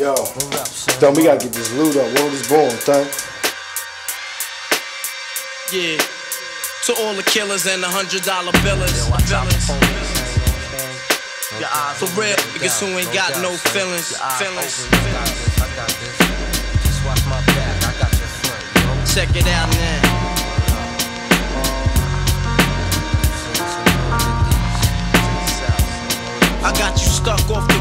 [0.00, 0.14] Yo,
[0.98, 2.08] Don, we gotta get this loot up.
[2.16, 3.04] World is born, son.
[5.70, 6.00] Yeah.
[6.86, 8.96] To all the killers and the hundred dollar billers.
[12.00, 14.16] For real, niggas who ain't got no feelings.
[14.40, 14.88] Feelings.
[19.12, 20.00] Check it out now.
[26.64, 27.79] I got you stuck off the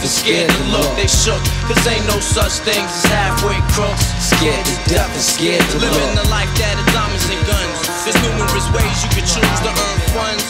[0.00, 0.88] and scared to look.
[0.96, 1.40] They shook.
[1.68, 4.04] Cause ain't no such things as halfway crooks.
[4.18, 7.76] Scared to death and scared to Living the life that is diamonds and guns.
[8.04, 10.44] There's numerous ways you can choose to earn funds.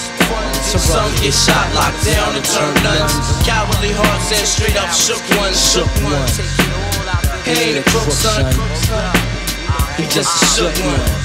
[0.75, 3.15] Some get shot, locked down, and turn nuns.
[3.47, 5.55] Cowardly hearts and straight up shook ones.
[5.55, 6.41] Shook ones.
[7.47, 8.47] He ain't a crook, son.
[9.97, 11.25] He just a ah, shook one.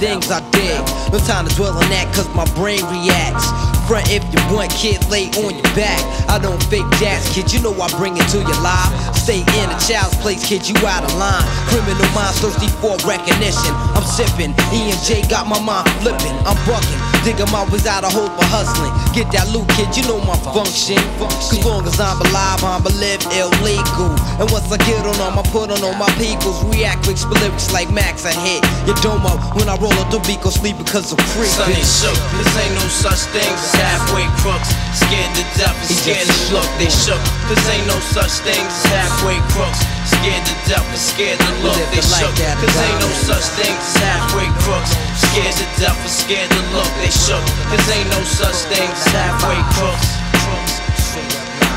[0.00, 0.80] things I did?
[1.12, 3.79] No time to dwell on that, cause my brain reacts.
[3.90, 5.98] Front if you want, kid, lay on your back.
[6.30, 8.86] I don't fake jazz, kid, you know I bring it to your life.
[9.18, 11.42] Stay in a child's place, kid, you out of line.
[11.66, 13.74] Criminal minds thirsty for recognition.
[13.98, 16.38] I'm sipping, E and J got my mind flipping.
[16.46, 18.94] I'm bucking, digging my ways out of hope for hustling.
[19.10, 20.94] Get that loot, kid, you know my function.
[21.18, 24.14] Cause long as I'm alive, I'm a live illegal.
[24.38, 26.62] And once I get on them, I put on all my peoples.
[26.70, 30.22] React spit lyrics like Max, I hit your dome up when I roll up the
[30.30, 31.50] beat, go sleep because I'm free.
[31.66, 32.14] They shook.
[32.38, 34.68] Cause ain't no such thing halfway crooks.
[34.92, 36.68] Scared to death and scared to look.
[36.76, 37.20] They shook.
[37.48, 39.80] Cause ain't no such thing as halfway crooks.
[40.06, 41.76] Scared to death and scared to look.
[41.76, 42.34] live They the life shook.
[42.44, 43.26] that Cause is ain't no honest.
[43.30, 44.92] such thing as halfway crooks.
[45.30, 46.90] Scared to death and scared to look.
[47.00, 47.44] They shook.
[47.72, 50.08] Cause ain't no such thing as halfway crooks.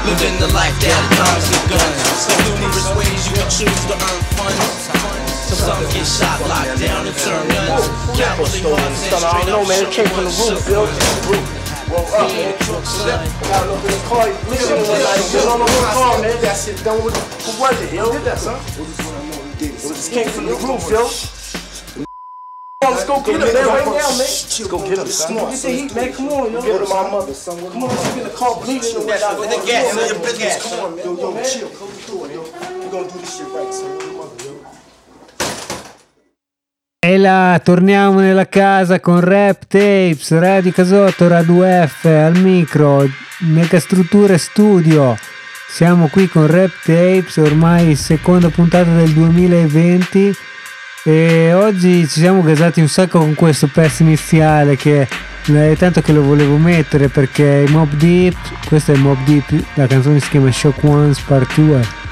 [0.04, 2.00] Living the life that is diamonds and guns.
[2.28, 4.92] So numerous ways you can choose to earn funds.
[5.54, 7.88] Some get shot, locked down, and turn guns.
[8.20, 9.80] Cowardly hearts and Son, I straight don't know, up man.
[9.80, 10.40] It shook came from the ones.
[10.44, 10.84] roof, Shook Bill.
[10.84, 11.63] ones.
[11.94, 13.94] The the the
[20.90, 21.10] yo.
[22.82, 24.18] Let's go get him, man, right now, man.
[24.18, 25.52] Let's go get him, son.
[25.52, 26.14] Get the heat, man.
[26.14, 26.62] Come on, yo.
[26.62, 27.58] Him to my mother, son.
[27.72, 30.64] Come on, get the car bleeding and the gas business.
[30.64, 31.06] Come on, man.
[31.06, 31.70] Yo, yo, chill.
[31.70, 32.42] Go through it, yo.
[32.42, 34.18] We're gonna do this shit right, son.
[34.18, 34.43] Mother.
[37.06, 43.06] E là, torniamo nella casa con Rap Tapes, Radio Casotto, Radio F al micro,
[43.40, 45.18] Megastrutture Studio.
[45.68, 50.34] Siamo qui con Rap Tapes, ormai seconda puntata del 2020
[51.04, 55.06] e oggi ci siamo gasati un sacco con questo pezzo iniziale che
[55.46, 60.22] è tanto che lo volevo mettere perché Mob Deep, questo è Mob Deep, la canzone
[60.22, 62.04] si chiama Shock Ones Part 2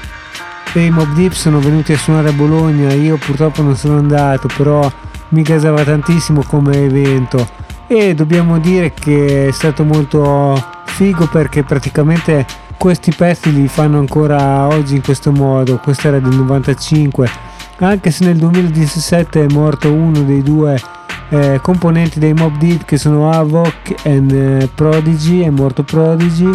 [0.80, 4.90] i Mob Deep sono venuti a suonare a Bologna, io purtroppo non sono andato, però
[5.28, 7.46] mi gasava tantissimo come evento
[7.86, 10.54] e dobbiamo dire che è stato molto
[10.84, 12.46] figo perché praticamente
[12.78, 17.28] questi pezzi li fanno ancora oggi in questo modo, questo era del 95,
[17.78, 20.80] anche se nel 2017 è morto uno dei due
[21.28, 26.50] eh, componenti dei Mob Deep che sono Avoc e eh, Prodigy, è morto Prodigy.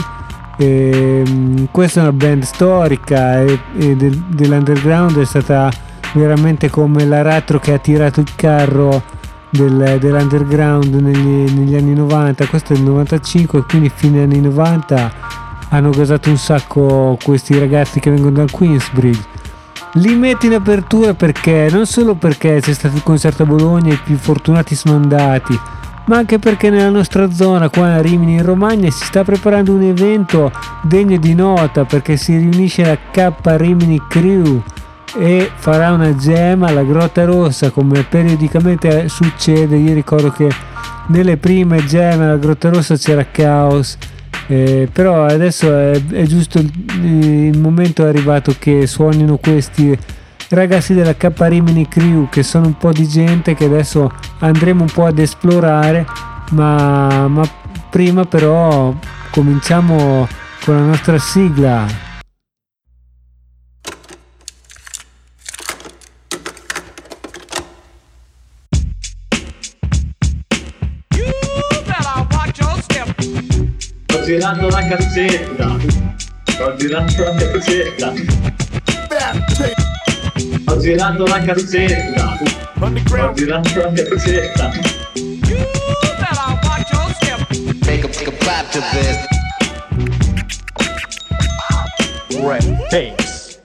[0.58, 5.70] E, ehm, questa è una band storica e, e del, dell'underground è stata
[6.14, 9.04] veramente come l'aratro che ha tirato il carro
[9.50, 15.90] del, dell'underground negli, negli, anni 90 questo è il 95 quindi fine anni 90 hanno
[15.90, 19.36] gasato un sacco questi ragazzi che vengono dal Queensbridge.
[19.94, 23.94] Li metti in apertura perché non solo perché c'è stato il concerto a Bologna e
[23.96, 25.60] i più fortunati sono andati
[26.08, 29.84] ma anche perché nella nostra zona qua a Rimini in Romagna si sta preparando un
[29.84, 30.52] evento
[30.82, 34.62] degno di nota perché si riunisce la K Rimini Crew
[35.18, 39.76] e farà una gemma alla Grotta Rossa come periodicamente succede.
[39.76, 40.50] Io ricordo che
[41.08, 43.98] nelle prime gemme alla Grotta Rossa c'era caos.
[44.50, 46.72] Eh, però adesso è, è giusto il,
[47.04, 49.98] il, momento è arrivato che suonino questi
[50.50, 54.92] ragazzi della K Rimini Crew che sono un po' di gente che adesso andremo un
[54.92, 56.06] po' ad esplorare
[56.52, 57.48] ma, ma
[57.90, 58.94] prima però
[59.32, 60.28] cominciamo
[60.64, 62.06] con la nostra sigla
[74.28, 75.78] girando la cassetta.
[76.44, 78.67] Sto girando la cassetta.
[80.68, 82.38] Sto girando la cassetta.
[82.76, 84.72] Sto girando la cassetta.
[87.86, 89.18] Make a, make a clap to this.
[92.42, 93.62] Rap Tapes.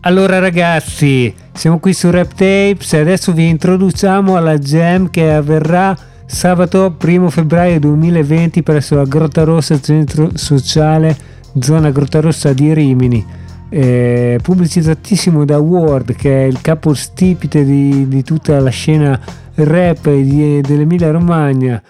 [0.00, 5.96] Allora ragazzi, siamo qui su Rap Tapes e adesso vi introduciamo alla jam che avverrà
[6.26, 11.16] Sabato 1 febbraio 2020 presso la Grotta Rossa Centro Sociale
[11.60, 13.44] Zona Grotta Rossa di Rimini.
[13.68, 19.20] Eh, pubblicizzatissimo da Ward che è il capostipite di, di tutta la scena
[19.54, 21.82] rap di, dell'Emilia Romagna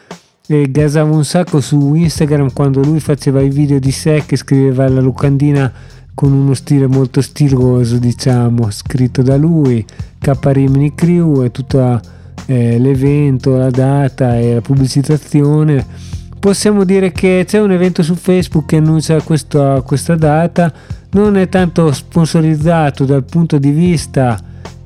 [0.47, 4.89] e gasava un sacco su Instagram quando lui faceva i video di sé che scriveva
[4.89, 5.71] la locandina
[6.15, 9.85] con uno stile molto stiloso diciamo scritto da lui
[10.19, 12.01] K Rimini Crew e tutta
[12.47, 16.15] eh, l'evento, la data e la pubblicizzazione.
[16.47, 20.73] Possiamo dire che c'è un evento su Facebook che annuncia questa, questa data,
[21.11, 24.41] non è tanto sponsorizzato dal punto di vista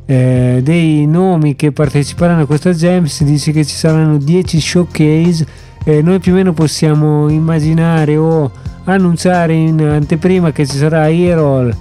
[0.06, 5.46] eh, dei nomi che parteciperanno a questa jam, si dice che ci saranno 10 showcase
[5.84, 8.50] e noi più o meno possiamo immaginare o
[8.84, 11.76] annunciare in anteprima che ci sarà Erol,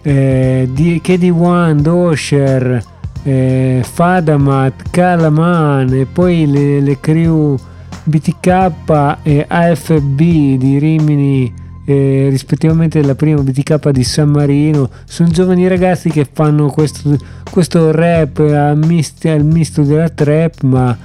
[0.00, 2.82] eh, KD1, Dosher,
[3.24, 7.58] eh, Fadamat, Kalaman e poi le, le crew
[8.08, 11.52] BTK e AFB di Rimini
[11.84, 17.16] eh, rispettivamente la prima BTK di San Marino sono giovani ragazzi che fanno questo,
[17.50, 20.96] questo rap al misto, al misto della trap ma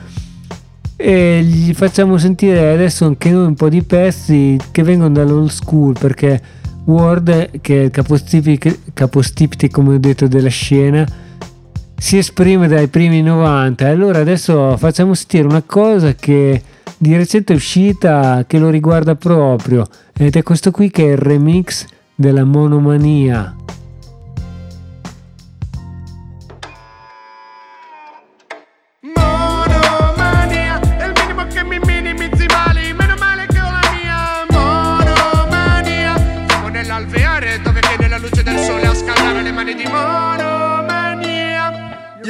[0.96, 5.96] e gli facciamo sentire adesso anche noi un po' di pezzi che vengono dall'old school
[5.98, 6.42] perché
[6.86, 11.08] Ward che è il capostipite, capostipite come ho detto della scena
[12.04, 13.88] si esprime dai primi 90.
[13.88, 16.62] Allora adesso facciamo sentire una cosa che
[16.98, 19.86] di recente uscita che lo riguarda proprio
[20.18, 21.86] ed è questo qui che è il remix
[22.16, 23.56] della monomania.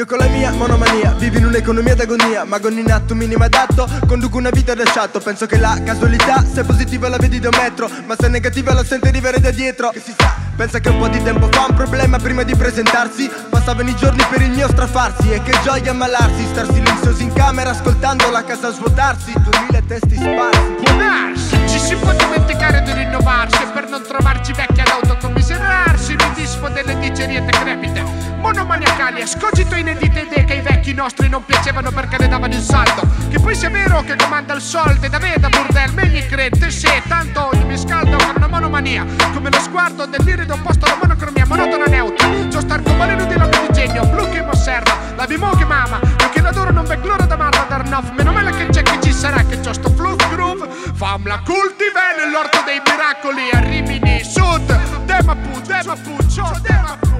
[0.04, 3.88] Io con la mia monomania vivo in un'economia d'agonia Ma con in atto minimo adatto
[4.06, 5.22] Conduco una vita da sciatto.
[5.22, 8.84] Penso che la casualità Se positiva la vedi da un metro Ma se negativa la
[8.84, 9.92] sente arrivare da dietro.
[9.92, 13.30] Che si sa Pensa che un po' di tempo fa un problema prima di presentarsi.
[13.50, 17.72] Passavano i giorni per il mio strafarsi E che gioia ammalarsi Star silenziosi in camera
[17.72, 19.34] ascoltando la casa svuotarsi.
[19.34, 20.74] Duemila testi sparsi.
[20.84, 26.16] Può darsi Ci si può dimenticare di rinnovarsi E per non trovarci vecchi ad autocommiserarsi.
[26.16, 31.92] Mi disfo delle digerie decrepite monomaniacali Escogito inedite idee che i vecchi nostri non piacevano
[31.92, 33.08] perché ne davano il saldo.
[33.30, 36.70] Che poi sia vero che comanda il soldo da me da burdel Me gli crede
[36.70, 40.06] se tanto io mi scaldo con una monomania Come lo sguardo
[40.44, 42.48] dell'irido opposto alla monocromia monotona neutra.
[42.50, 45.66] Già star con valeno di lago di genio Blu che mi osserva La bimo che
[45.66, 49.00] mama Perché l'adoro non ve glora da marra dar nof Meno male che c'è chi
[49.02, 50.68] ci sarà che c'ho sto fluff groove.
[50.94, 57.14] Famla cultive nell'orto dei miracoli A Rimini Sud Demapu, Demapu, ciò Demapu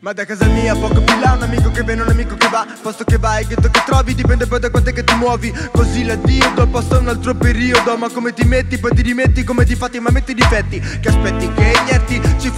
[0.00, 2.64] Ma da casa mia poco più là un amico che viene un amico che va.
[2.80, 5.52] Posto che vai, ghetto che trovi dipende poi da quant'è che ti muovi.
[5.72, 9.64] Così l'addio do posto un altro periodo Ma come ti metti poi ti rimetti come
[9.64, 10.78] ti fatti ma metti i difetti.
[10.78, 11.72] Che aspetti che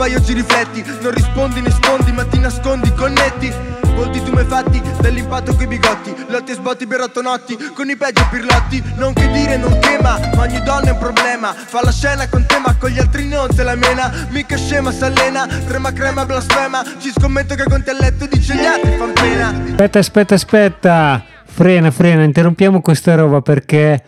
[0.01, 0.83] fai oggi rifletti.
[1.03, 3.53] Non rispondi ne sfondi ma ti nascondi connetti.
[3.95, 6.15] Volti tu fatti dall'impatto coi bigotti.
[6.29, 8.83] Lotti e sbotti per otto notti con i peggio pirlotti.
[8.97, 11.53] Non che dire non chema ma ogni donna è un problema.
[11.53, 14.11] Fa la scena con te ma con gli altri non se la mena.
[14.31, 16.83] Mica scema s'allena Trema crema blasfema.
[16.99, 19.49] Ci scommetto che con te a letto dice gli altri fan pena.
[19.49, 21.25] Aspetta, aspetta, aspetta.
[21.45, 24.03] Frena, frena, interrompiamo questa roba perché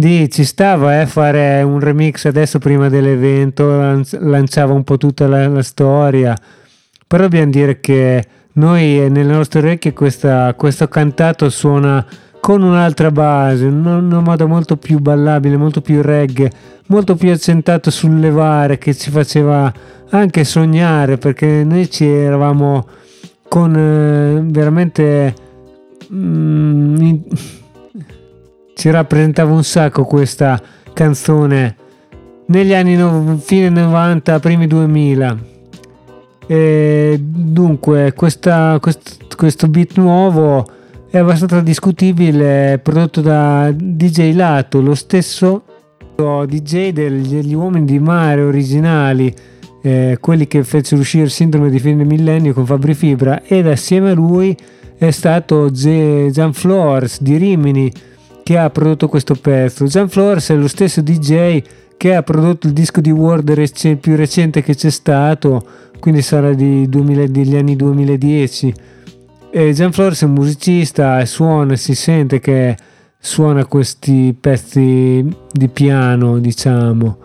[0.00, 5.46] di, ci stava eh, fare un remix adesso prima dell'evento, lanciava un po' tutta la,
[5.46, 6.34] la storia.
[7.06, 12.04] Però dobbiamo dire che noi eh, nelle nostre orecchie questa- questo cantato suona
[12.40, 16.50] con un'altra base, in un modo molto più ballabile, molto più reggae,
[16.86, 19.70] molto più accentato sul levare che ci faceva
[20.08, 22.86] anche sognare perché noi ci eravamo
[23.48, 25.34] con eh, veramente
[26.10, 27.18] mm,
[28.74, 30.60] ci rappresentava un sacco questa
[30.92, 31.76] canzone
[32.46, 35.38] negli anni no- fine 90 primi 2000
[36.46, 40.66] e dunque questa- quest- questo beat nuovo
[41.10, 45.62] è abbastanza discutibile prodotto da DJ Lato lo stesso
[46.20, 49.34] DJ degli, uomini di mare originali
[49.82, 54.10] eh, quelli che fecero uscire il sindrome di fine millennio con Fabri Fibra ed assieme
[54.10, 54.54] a lui
[54.98, 57.90] è stato Gian Flores di Rimini
[58.42, 59.86] che ha prodotto questo pezzo.
[59.86, 61.62] Gian Flores è lo stesso DJ
[61.96, 65.62] che ha prodotto il disco di Word rec- più recente che c'è stato,
[66.00, 68.74] quindi sarà di 2000 degli anni 2010.
[69.50, 72.76] E Gian Flores è un musicista e suona, si sente che
[73.18, 77.18] suona questi pezzi di piano, diciamo.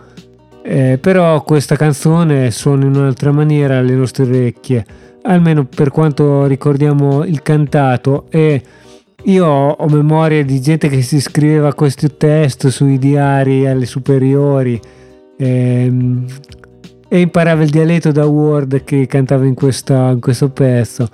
[0.62, 4.84] Eh, però questa canzone suona in un'altra maniera alle nostre orecchie,
[5.22, 8.62] almeno per quanto ricordiamo il cantato e
[9.26, 14.80] io ho, memoria di gente che si scriveva questo testo sui diari alle superiori
[15.36, 16.24] ehm,
[17.08, 21.08] e imparava il dialetto da Word che cantava in, questa- in questo pezzo.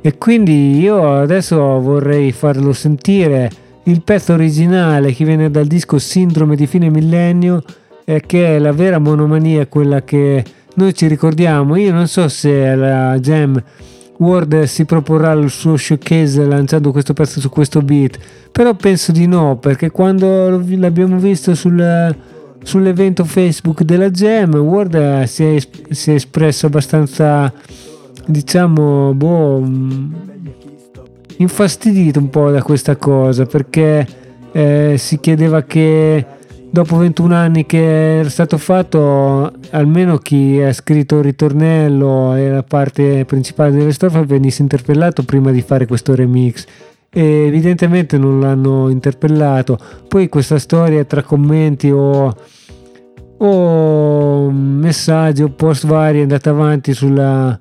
[0.00, 3.50] E quindi io adesso vorrei farlo sentire
[3.84, 7.62] il pezzo originale che viene dal disco Sindrome di fine millennio
[8.04, 10.42] e che è la vera monomania, quella che
[10.74, 11.76] noi ci ricordiamo.
[11.76, 13.62] Io non so se la Jam
[14.20, 18.18] Word si proporrà il suo showcase lanciando questo pezzo su questo beat,
[18.52, 22.14] però penso di no, perché quando l'abbiamo visto sul,
[22.62, 25.58] sull'evento Facebook della Jam, Word si è,
[25.88, 27.50] si è espresso abbastanza,
[28.26, 30.14] diciamo, boh, mh,
[31.38, 34.06] infastidito un po' da questa cosa, perché
[34.52, 36.26] eh, si chiedeva che
[36.70, 42.62] dopo 21 anni che era stato fatto, almeno chi ha scritto il ritornello e la
[42.62, 46.64] parte principale delle strofe venisse interpellato prima di fare questo remix.
[47.12, 49.78] E evidentemente non l'hanno interpellato.
[50.06, 52.32] Poi questa storia tra commenti o,
[53.38, 57.58] o messaggi o post vari è andata avanti sulla,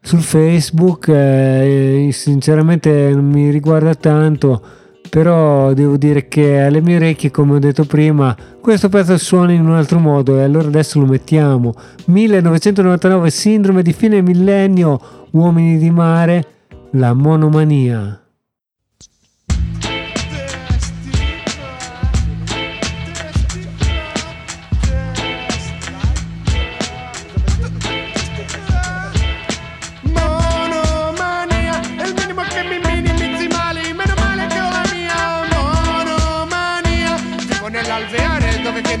[0.00, 1.06] sul Facebook.
[1.08, 4.78] eh, sinceramente non mi riguarda tanto
[5.10, 9.66] però devo dire che alle mie orecchie come ho detto prima questo pezzo suona in
[9.66, 11.74] un altro modo e allora adesso lo mettiamo.
[12.06, 15.00] 1999 sindrome di fine millennio
[15.32, 16.44] uomini di mare
[16.92, 18.20] la monomania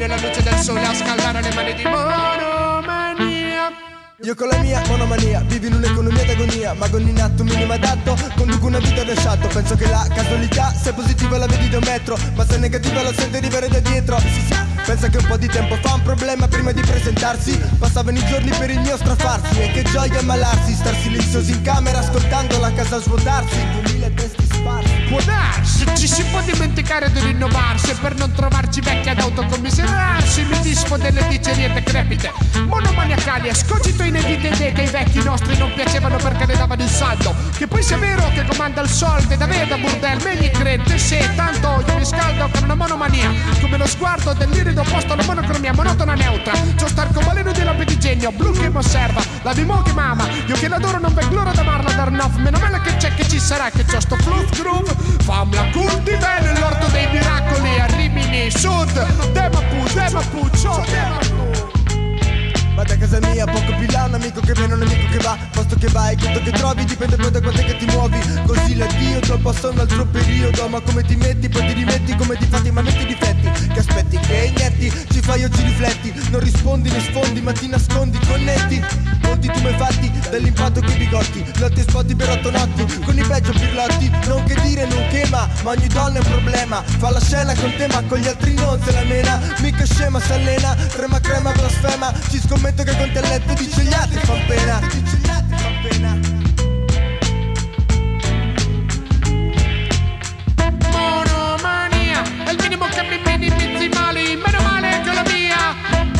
[0.00, 3.68] dove viene la luce del sole a scaldare le mani di monomania.
[4.22, 6.74] Io con la mia monomania vivo in un'economia d'agonia.
[6.74, 9.48] Ma con in atto minimo adatto conduco una vita da sciatto.
[9.48, 13.12] Penso che la casualità se positiva la vedi da un metro Ma se negativa la
[13.14, 14.18] sento arrivare da dietro.
[14.18, 14.54] Sì sì,
[14.84, 17.58] pensa che un po' di tempo fa un problema prima di presentarsi.
[17.78, 20.74] Passavano i giorni per il mio strafarsi E che gioia ammalarsi.
[20.74, 23.58] Star silenziosi in camera ascoltando la casa svuotarsi.
[23.72, 24.92] Duemila testi sparsi.
[25.08, 30.60] Può darsi, ci si può dimenticare di rinnovarsi Per non trovarci vecchi ad autocommiserarsi Mi
[30.60, 32.32] dispo delle dicerie decrepite
[32.66, 36.88] Monomaniacali e scogito inedite idee Che i vecchi nostri non piacevano perché ne davano il
[36.88, 40.98] saldo Che poi sia vero che comanda il soldo Da veda burdel, me gli crede
[40.98, 45.72] Se tanto io mi scaldo con una monomania Come lo sguardo dell'irido opposto alla monocromia
[45.72, 49.92] Monotona neutra C'ho starcobaleno di lampi di genio Blu che mi osserva, la bimò che
[49.92, 53.28] mama Io che l'adoro non vedo l'ora d'amarla dar nof Meno male che c'è che
[53.28, 59.32] ci sarà Che c'ho sto fluff groove Famla cultivare nell'orto dei miracoli A Rimini, Sud.
[59.32, 61.49] Demapu, Demapu, ciò Demapu
[62.80, 65.36] Ma da casa mia poco più là un amico che viene, un amico che va.
[65.52, 68.18] Posto che vai, quello che trovi Dipende poi da quanto che ti muovi.
[68.46, 70.66] Così l'addio, dopo passa un altro periodo.
[70.66, 73.68] Ma come ti metti, poi ti rimetti Come ti fatti, ma metti difetti.
[73.68, 76.14] Che aspetti, che inietti Ci fai o ci rifletti.
[76.30, 78.82] Non rispondi, ne sfondi, ma ti nascondi Connetti,
[79.24, 81.44] molti tu mi fatti Dall'impatto che bigotti.
[81.58, 84.10] Lotti e spotti per otto notti Con i peggio pirlotti.
[84.26, 86.82] Non che dire, non che ma Ma ogni donna è un problema.
[86.96, 89.38] Fa la scena con te ma con gli altri non se la mena.
[89.58, 92.10] Mica scema, si allena Trema crema, blasfema.
[92.30, 93.90] Ci scommetto che con te a letto dice gli
[104.10, 105.74] mali Meno male che la mia.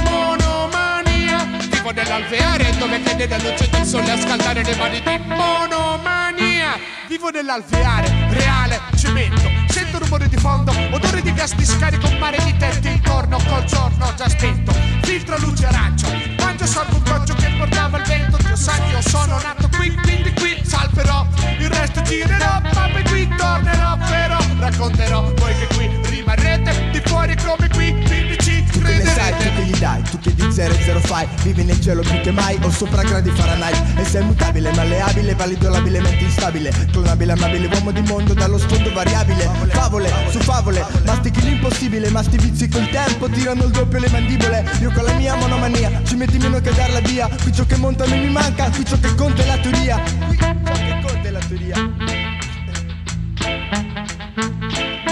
[0.05, 6.79] Monomania Vivo nell'alveare dove cade la luce del sole a scaldare le mani di monomania.
[7.09, 12.57] Vivo nell'alveare, reale, cemento Sento rumore di fondo, odore di gas di scarico mare di
[12.57, 16.07] tetti intorno col giorno già spento Filtro luce arancio.
[16.39, 18.37] Mangio sorbo un coggio che portava il vento.
[18.37, 21.27] Dio sa che io sono nato qui, quindi qui salperò.
[21.59, 27.69] Il resto girerò, poi qui tornerò Però racconterò voi che qui rimarrete Di fuori come
[27.69, 30.75] qui, quindi ci Tu che ne sai, tu che gli dai, tu che di zero
[30.75, 33.99] e zero fai Vivi nel cielo più che mai, o sopra gradi Fahrenheit.
[33.99, 36.71] E sei mutabile, malleabile, valido labilemente instabile.
[36.93, 39.49] Clonabile, amabile, uomo di mondo dallo sfondo variabile.
[39.69, 44.65] Favole, su favole, mastichi l'impossibile Ma sti vizi col tempo tirano il doppio le mandibole.
[44.81, 47.29] Io con la mia monomania, ci metti meno che darla via.
[47.43, 50.01] Qui ciò che monta non mi manca, qui ciò che conta è la teoria.
[50.27, 52.20] Qui ciò che conta è la teoria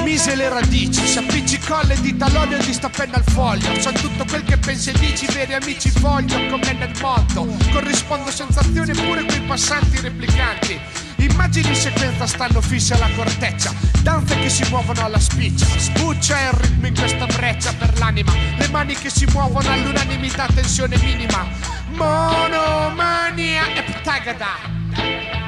[0.09, 3.79] Mise le radici, si appiccicò le dita l'olio di sta penna al foglio.
[3.79, 7.47] So tutto quel che pensi e dici, veri amici voglio come nel mondo.
[7.71, 10.81] Corrispondo senza azione pure quei passanti replicanti.
[11.17, 13.71] Immagini in sequenza stanno fisse alla corteccia.
[14.01, 15.67] Danze che si muovono alla spiccia.
[15.77, 18.33] Sbuccia il ritmo in questa breccia per l'anima.
[18.57, 21.47] Le mani che si muovono all'unanimità, tensione minima.
[21.91, 25.48] Monomania e ptagada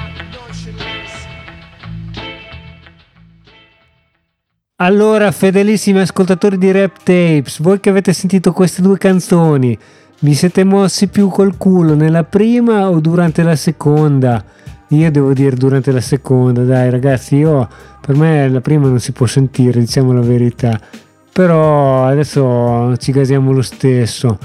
[4.82, 9.76] Allora, fedelissimi ascoltatori di Rap Tapes, voi che avete sentito queste due canzoni,
[10.20, 14.42] vi siete mossi più col culo nella prima o durante la seconda?
[14.88, 17.69] Io devo dire durante la seconda, dai ragazzi, io
[18.00, 20.80] per me la prima non si può sentire, diciamo la verità.
[21.30, 24.38] Però adesso ci gasiamo lo stesso.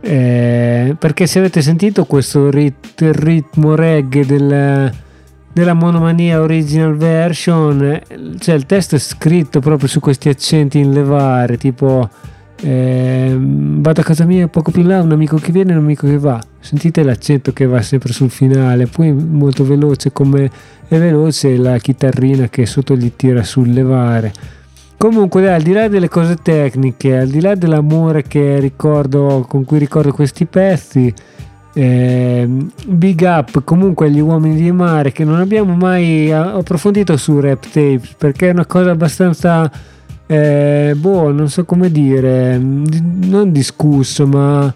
[0.00, 4.92] Eh, perché se avete sentito questo rit- ritmo reggae del,
[5.54, 8.02] della monomania original version eh,
[8.38, 12.06] cioè il testo è scritto proprio su questi accenti in levare tipo
[12.60, 15.84] ehm, vado a casa mia poco più in là un amico che viene e un
[15.84, 20.50] amico che va sentite l'accento che va sempre sul finale poi molto veloce come
[20.88, 24.32] è veloce la chitarrina che sotto gli tira sul levare.
[24.96, 30.12] Comunque al di là delle cose tecniche al di là dell'amore ricordo con cui ricordo
[30.12, 31.12] questi pezzi
[31.74, 32.48] eh,
[32.86, 38.14] big up comunque agli uomini di mare che non abbiamo mai approfondito su rap tapes
[38.16, 39.70] perché è una cosa abbastanza
[40.26, 44.72] eh, boh non so come dire di- non discusso ma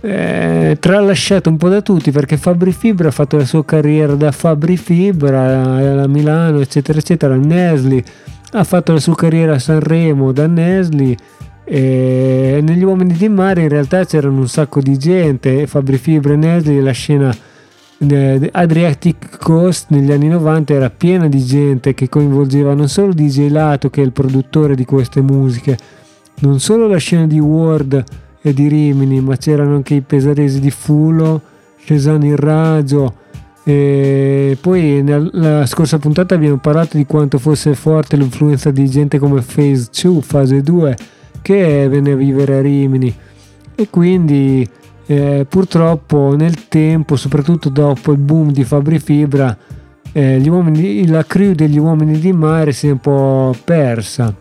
[0.00, 4.32] eh, tralasciato un po' da tutti perché Fabri Fibra ha fatto la sua carriera da
[4.32, 8.02] Fabri Fibra a Milano eccetera eccetera Nesli
[8.50, 11.16] ha fatto la sua carriera a Sanremo da Nesli
[11.64, 15.66] e negli uomini di mare in realtà c'erano un sacco di gente.
[15.66, 17.34] Fabri Fibra e Nesli la scena
[17.96, 23.88] Adriatic Coast negli anni 90 era piena di gente che coinvolgeva non solo DJ Lato
[23.88, 25.78] che è il produttore di queste musiche
[26.40, 28.04] non solo la scena di Ward
[28.42, 31.40] e di Rimini ma c'erano anche i pesaresi di Fulo
[31.84, 33.14] Cesano in Raggio.
[33.66, 39.40] E poi nella scorsa puntata abbiamo parlato di quanto fosse forte l'influenza di gente come
[39.40, 40.96] Phase 2, Fase 2
[41.44, 43.14] che venne a vivere a Rimini
[43.74, 44.66] e quindi
[45.04, 49.54] eh, purtroppo nel tempo, soprattutto dopo il boom di Fabri Fibra,
[50.12, 54.34] eh, uomini, la crew degli uomini di mare si è un po' persa.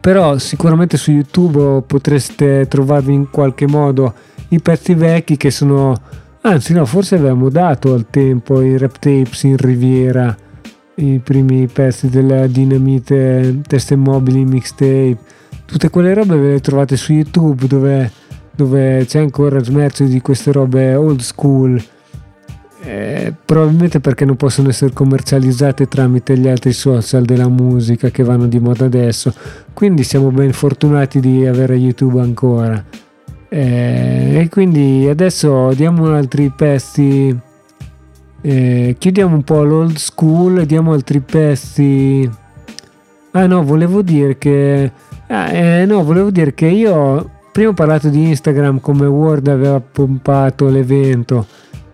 [0.00, 4.12] Però sicuramente su YouTube potreste trovarvi in qualche modo
[4.48, 5.94] i pezzi vecchi che sono...
[6.40, 10.36] Anzi no, forse avevamo dato al tempo i rap tapes in Riviera,
[10.96, 15.18] i primi pezzi della Dinamite, teste mobili, mixtape.
[15.72, 18.12] Tutte quelle robe ve le trovate su YouTube dove
[18.54, 21.82] dove c'è ancora smercio di queste robe old school.
[22.82, 28.48] Eh, probabilmente perché non possono essere commercializzate tramite gli altri social della musica che vanno
[28.48, 29.32] di moda adesso.
[29.72, 32.84] Quindi siamo ben fortunati di avere YouTube ancora.
[33.48, 37.34] Eh, e quindi adesso diamo altri pezzi
[38.42, 42.28] eh, chiudiamo un po' l'old school diamo altri pezzi.
[43.30, 44.90] Ah no volevo dire che
[45.32, 49.80] ah, eh, no volevo dire che io prima ho parlato di Instagram come Word aveva
[49.80, 51.46] pompato l'evento.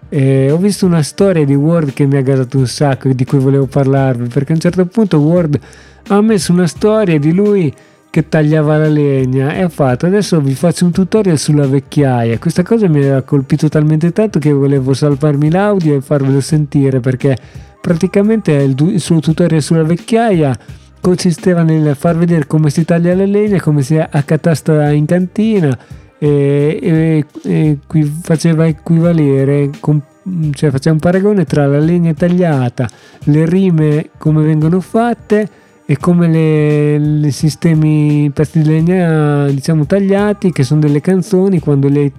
[0.08, 3.38] E ho visto una storia di Word che mi ha gasato un sacco di cui
[3.38, 5.60] volevo parlarvi perché a un certo punto Word
[6.08, 7.74] ha messo una storia di lui
[8.08, 12.62] che tagliava la legna e ha fatto adesso vi faccio un tutorial sulla vecchiaia questa
[12.62, 17.36] cosa mi ha colpito talmente tanto che volevo salvarmi l'audio e farvelo sentire perché
[17.78, 20.58] praticamente il, il suo tutorial sulla vecchiaia
[21.00, 25.76] consisteva nel far vedere come si taglia la legna come si accatasta in cantina
[26.18, 32.88] e, e, e qui faceva equivalere cioè faceva un paragone tra la legna tagliata
[33.24, 35.48] le rime come vengono fatte
[35.90, 41.88] e come le, i sistemi pezzi di legna diciamo tagliati che sono delle canzoni quando
[41.88, 42.12] le,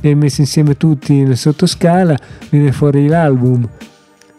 [0.00, 2.14] le hai messi insieme tutti nel sottoscala
[2.50, 3.66] viene fuori l'album.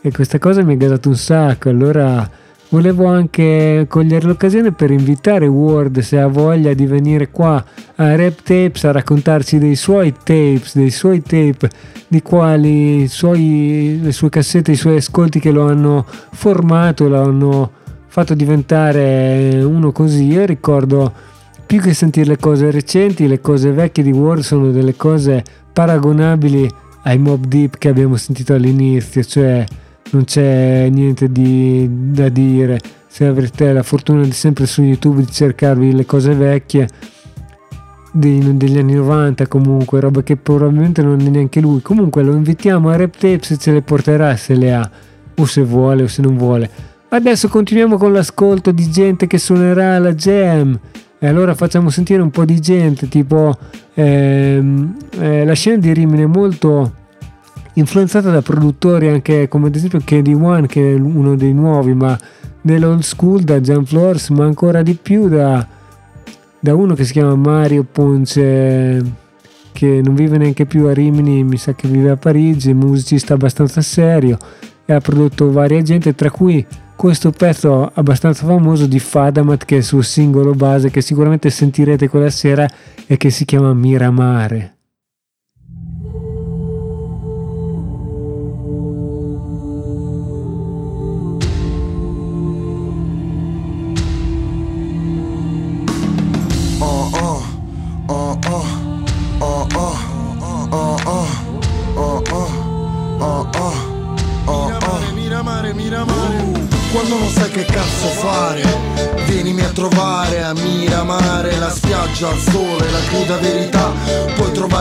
[0.02, 2.30] E questa cosa mi ha gasato un sacco allora
[2.70, 7.64] volevo anche cogliere l'occasione per invitare Ward se ha voglia di venire qua
[7.96, 11.70] a Rap Tapes a raccontarci dei suoi tapes dei suoi tape
[12.08, 17.72] di quali suoi, le sue cassette i suoi ascolti che lo hanno formato lo hanno
[18.16, 20.28] fatto diventare uno così.
[20.28, 21.12] Io ricordo
[21.66, 26.70] più che sentire le cose recenti, le cose vecchie di Ward sono delle cose paragonabili
[27.04, 29.66] ai Mob Deep che abbiamo sentito all'inizio, cioè
[30.12, 32.80] non c'è niente di, da dire.
[33.08, 36.88] Se avrete la fortuna di sempre su YouTube di cercarvi le cose vecchie
[38.12, 41.82] dei, degli anni 90 comunque, roba che probabilmente non è neanche lui.
[41.82, 44.90] Comunque lo invitiamo a Rap Tapes e ce le porterà se le ha,
[45.36, 46.70] o se vuole o se non vuole.
[47.10, 50.78] Adesso continuiamo con l'ascolto di gente che suonerà alla jam.
[51.18, 53.58] E allora facciamo sentire un po' di gente, tipo
[53.94, 56.94] ehm, eh, la scena di Rimini è molto
[57.76, 62.18] influenzata da produttori anche come ad esempio KD1 che è uno dei nuovi, ma
[62.62, 65.66] dell'old school, da Jam Floors, ma ancora di più da,
[66.60, 69.24] da uno che si chiama Mario Ponce
[69.72, 73.82] che non vive neanche più a Rimini, mi sa che vive a Parigi, musicista abbastanza
[73.82, 74.38] serio
[74.86, 79.78] e ha prodotto varia gente, tra cui questo pezzo abbastanza famoso di Fadamat che è
[79.80, 82.68] il suo singolo base che sicuramente sentirete quella sera
[83.06, 84.75] e che si chiama Miramare.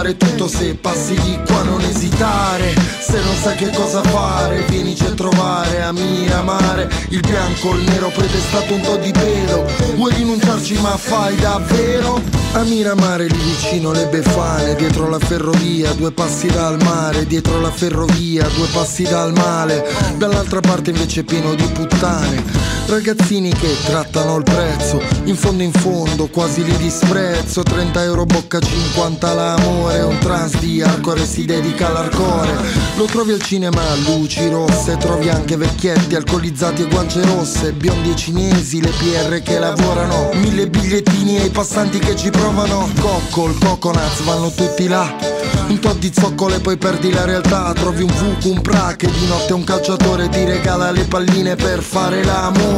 [0.05, 2.75] Trovare tutto se passi di qua non esitare.
[3.01, 6.91] Se non sai che cosa fare Vienici a trovare a Miramare.
[7.09, 9.65] Il bianco, il nero, pretestato un po' di pelo.
[9.95, 12.21] Vuoi rinunciarci ma fai davvero?
[12.53, 17.25] A Miramare lì vicino le befane Dietro la ferrovia, due passi dal mare.
[17.25, 19.87] Dietro la ferrovia, due passi dal male.
[20.19, 26.27] Dall'altra parte invece pieno di puttane Ragazzini che trattano il prezzo In fondo in fondo
[26.27, 27.63] quasi li disprezzo.
[27.63, 32.53] 30 euro bocca 50 l'amore Un trans di hardcore si dedica all'arcore
[32.97, 37.73] Lo trovi al cinema luci rosse Trovi anche vecchietti alcolizzati e guance rosse.
[37.73, 42.89] Biondi e cinesi, le PR che lavorano Mille bigliettini ai passanti che ci provano.
[43.01, 45.13] Coccol, coconuts vanno tutti là.
[45.69, 47.73] Un po' di zoccole poi perdi la realtà.
[47.73, 51.83] Trovi un fuoco, un pra che di notte un calciatore ti regala le palline per
[51.83, 52.74] fare l'amore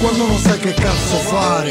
[0.00, 1.70] Quando non sai che cazzo fare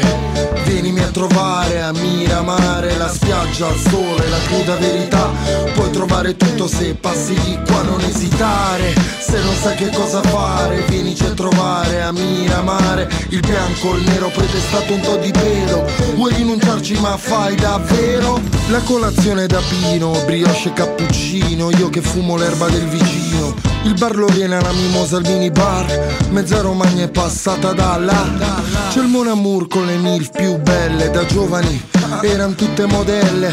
[0.64, 5.30] Vienimi a trovare a Miramare La spiaggia, il sole, la cruda verità.
[5.74, 8.94] Puoi trovare tutto se passi di qua non esitare.
[9.20, 13.08] Se non sai che cosa fare Vienici a trovare a Miramare.
[13.28, 15.86] Il bianco, il nero pretestato un po' di pelo.
[16.14, 18.40] Vuoi rinunciarci ma fai davvero?
[18.68, 21.70] La colazione da pino, brioche e cappuccino.
[21.70, 25.86] Io che fumo l'erba del vicino Il bar lo viene alla mimosa al minibar
[26.30, 28.60] Mezza Romagna è passata da là.
[28.90, 31.80] C'è il Mon Amour con le milf più belle Da giovani
[32.22, 33.52] eran tutte modelle.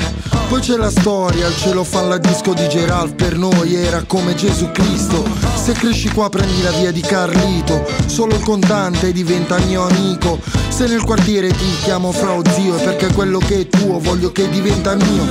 [0.50, 4.34] Poi c'è la storia, il cielo fa la disco di Gerald Per noi era come
[4.34, 5.24] Gesù Cristo.
[5.54, 10.40] Se cresci qua prendi la via di Carlito Solo il contante diventa mio amico.
[10.70, 14.50] Se nel quartiere ti chiamo fra zio È perché quello che è tuo voglio che
[14.50, 15.28] diventa mio.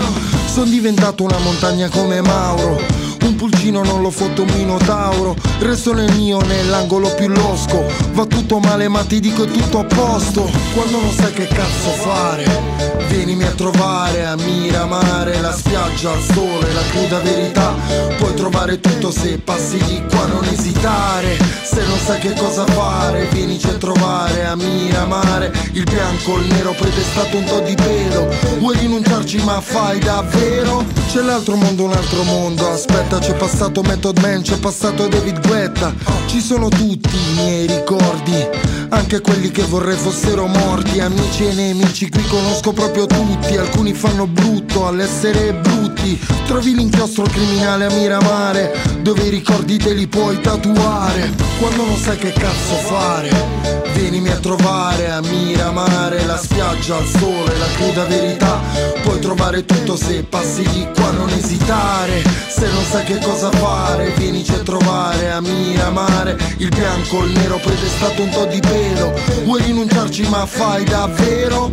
[0.46, 6.12] Sono diventato una montagna come Mauro Un pulcino non lo fotte un minotauro Resto nel
[6.16, 7.84] mio, nell'angolo più losco.
[8.14, 10.50] Va tutto male ma ti dico è tutto a posto.
[10.74, 15.40] Quando non sai che cazzo fare Vienimi a trovare a Miramare.
[15.40, 17.74] La spiaggia, il sole, la cruda verità.
[18.18, 21.36] Puoi trovare tutto se passi di qua non esitare.
[21.62, 25.52] Se non sai che cosa fare Vienici a trovare a Miramare.
[25.72, 28.28] Il bianco, il nero, pretestato un po' di pelo.
[28.58, 30.84] Vuoi rinunciarci ma fai davvero?
[31.08, 32.68] C'è l'altro mondo, un altro mondo.
[32.68, 35.94] Aspetta c'è passato Method Man, c'è passato David Guetta.
[36.26, 38.46] Ci sono tutti i miei ricordi
[38.92, 41.00] anche quelli che vorrei fossero morti.
[41.00, 43.56] Amici e nemici, qui conosco proprio tutti.
[43.56, 46.18] Alcuni fanno brutto all'essere brutti.
[46.46, 51.30] Trovi l'inchiostro criminale a Miramare Dove i ricordi te li puoi tatuare.
[51.58, 56.24] Quando non sai che cazzo fare Vienimi a trovare a Miramare.
[56.24, 58.60] La spiaggia, il sole, la cruda verità.
[59.02, 62.22] Puoi trovare tutto se passi di qua non esitare.
[62.48, 67.58] Se non sai che cosa fare Vienici a trovare a Miramare Il bianco, il nero,
[67.58, 69.12] pretestato un po' di pelo
[69.44, 71.72] Vuoi rinunciarci ma fai davvero?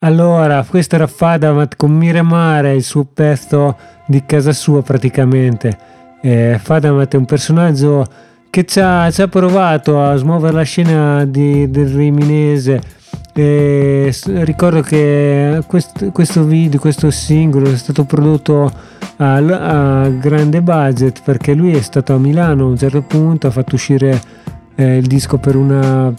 [0.00, 5.96] Allora, questo era Fadamat con Miramare, il suo pezzo di casa sua praticamente.
[6.26, 8.04] Eh, Fadamat è un personaggio
[8.50, 12.80] che ci ha, ci ha provato a smuovere la scena di, del riminese.
[13.32, 18.68] Eh, ricordo che questo, questo, video, questo singolo è stato prodotto
[19.18, 23.52] a, a, grande budget perché lui è stato a Milano a un certo punto, ha
[23.52, 24.20] fatto uscire
[24.74, 26.12] eh, il disco per una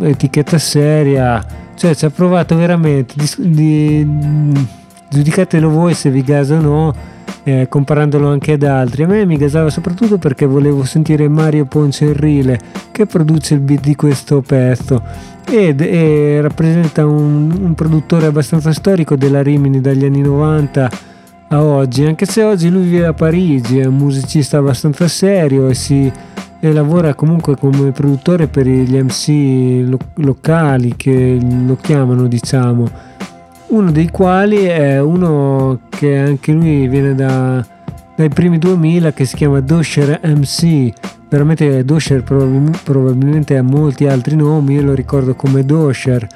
[0.00, 1.44] etichetta seria
[1.76, 4.66] cioè ci ha provato veramente di, di,
[5.10, 6.94] giudicatelo voi se vi gasa o no
[7.44, 9.04] eh, comparandolo anche ad altri.
[9.04, 12.58] A me mi gasava soprattutto perché volevo sentire Mario Poncerrile
[12.90, 15.02] che produce il beat di questo pezzo.
[15.46, 21.12] Ed e rappresenta un, un produttore abbastanza storico della Rimini dagli anni 90
[21.48, 25.74] a oggi anche se oggi lui vive a Parigi è un musicista abbastanza serio e
[25.74, 26.10] si
[26.64, 32.88] e lavora comunque come produttore per gli MC lo- locali che lo chiamano diciamo
[33.74, 37.64] uno dei quali è uno che anche lui viene da,
[38.14, 40.92] dai primi 2000 che si chiama Dosher MC
[41.28, 46.26] veramente Dosher probabil- probabilmente ha molti altri nomi io lo ricordo come Dosher.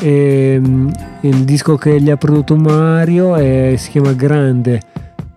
[0.00, 0.88] E, mm,
[1.22, 4.80] il disco che gli ha prodotto Mario è, si chiama Grande.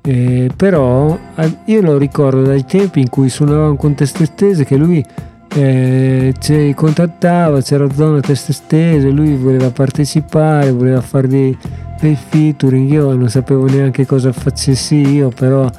[0.03, 1.17] Eh, però
[1.65, 5.05] io lo ricordo dai tempi in cui suonavamo con teste stese che lui
[5.53, 11.57] eh, ci contattava, c'era zona teste stese, lui voleva partecipare, voleva fare dei,
[11.99, 15.69] dei featuring, io non sapevo neanche cosa facessi io, però,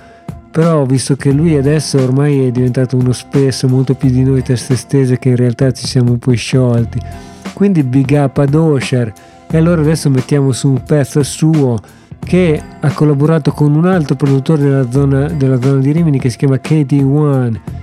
[0.50, 4.76] però visto che lui adesso ormai è diventato uno spesso molto più di noi teste
[4.76, 7.00] stese che in realtà ci siamo poi sciolti.
[7.54, 9.12] Quindi big up ad Osher
[9.50, 11.78] e allora adesso mettiamo su un pezzo suo
[12.18, 16.36] che ha collaborato con un altro produttore della zona, della zona di Rimini che si
[16.36, 17.80] chiama KD1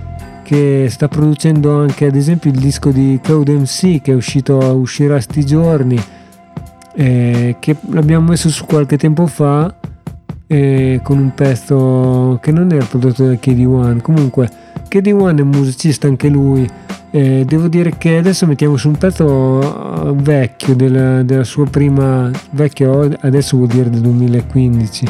[0.50, 5.20] che sta producendo anche ad esempio il disco di Code MC che è uscito, uscirà
[5.20, 5.96] sti giorni
[6.96, 9.72] eh, che l'abbiamo messo su qualche tempo fa
[10.48, 14.50] eh, con un pezzo che non era prodotto da KD1 comunque
[14.88, 16.68] KD1 è musicista anche lui.
[17.12, 22.28] Eh, devo dire che adesso mettiamo su un pezzo eh, vecchio della, della, sua prima
[22.50, 25.06] vecchio adesso vuol dire del 2015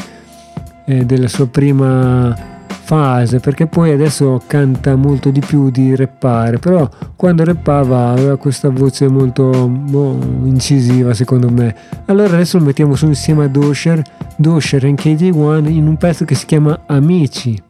[0.85, 2.50] eh, della sua prima
[2.91, 8.69] fase perché poi adesso canta molto di più di rappare però quando rappava aveva questa
[8.69, 11.73] voce molto boh, incisiva secondo me.
[12.07, 14.03] Allora adesso lo mettiamo su insieme a Dosher
[14.35, 17.63] Dosher e KD1 in un pezzo che si chiama Amici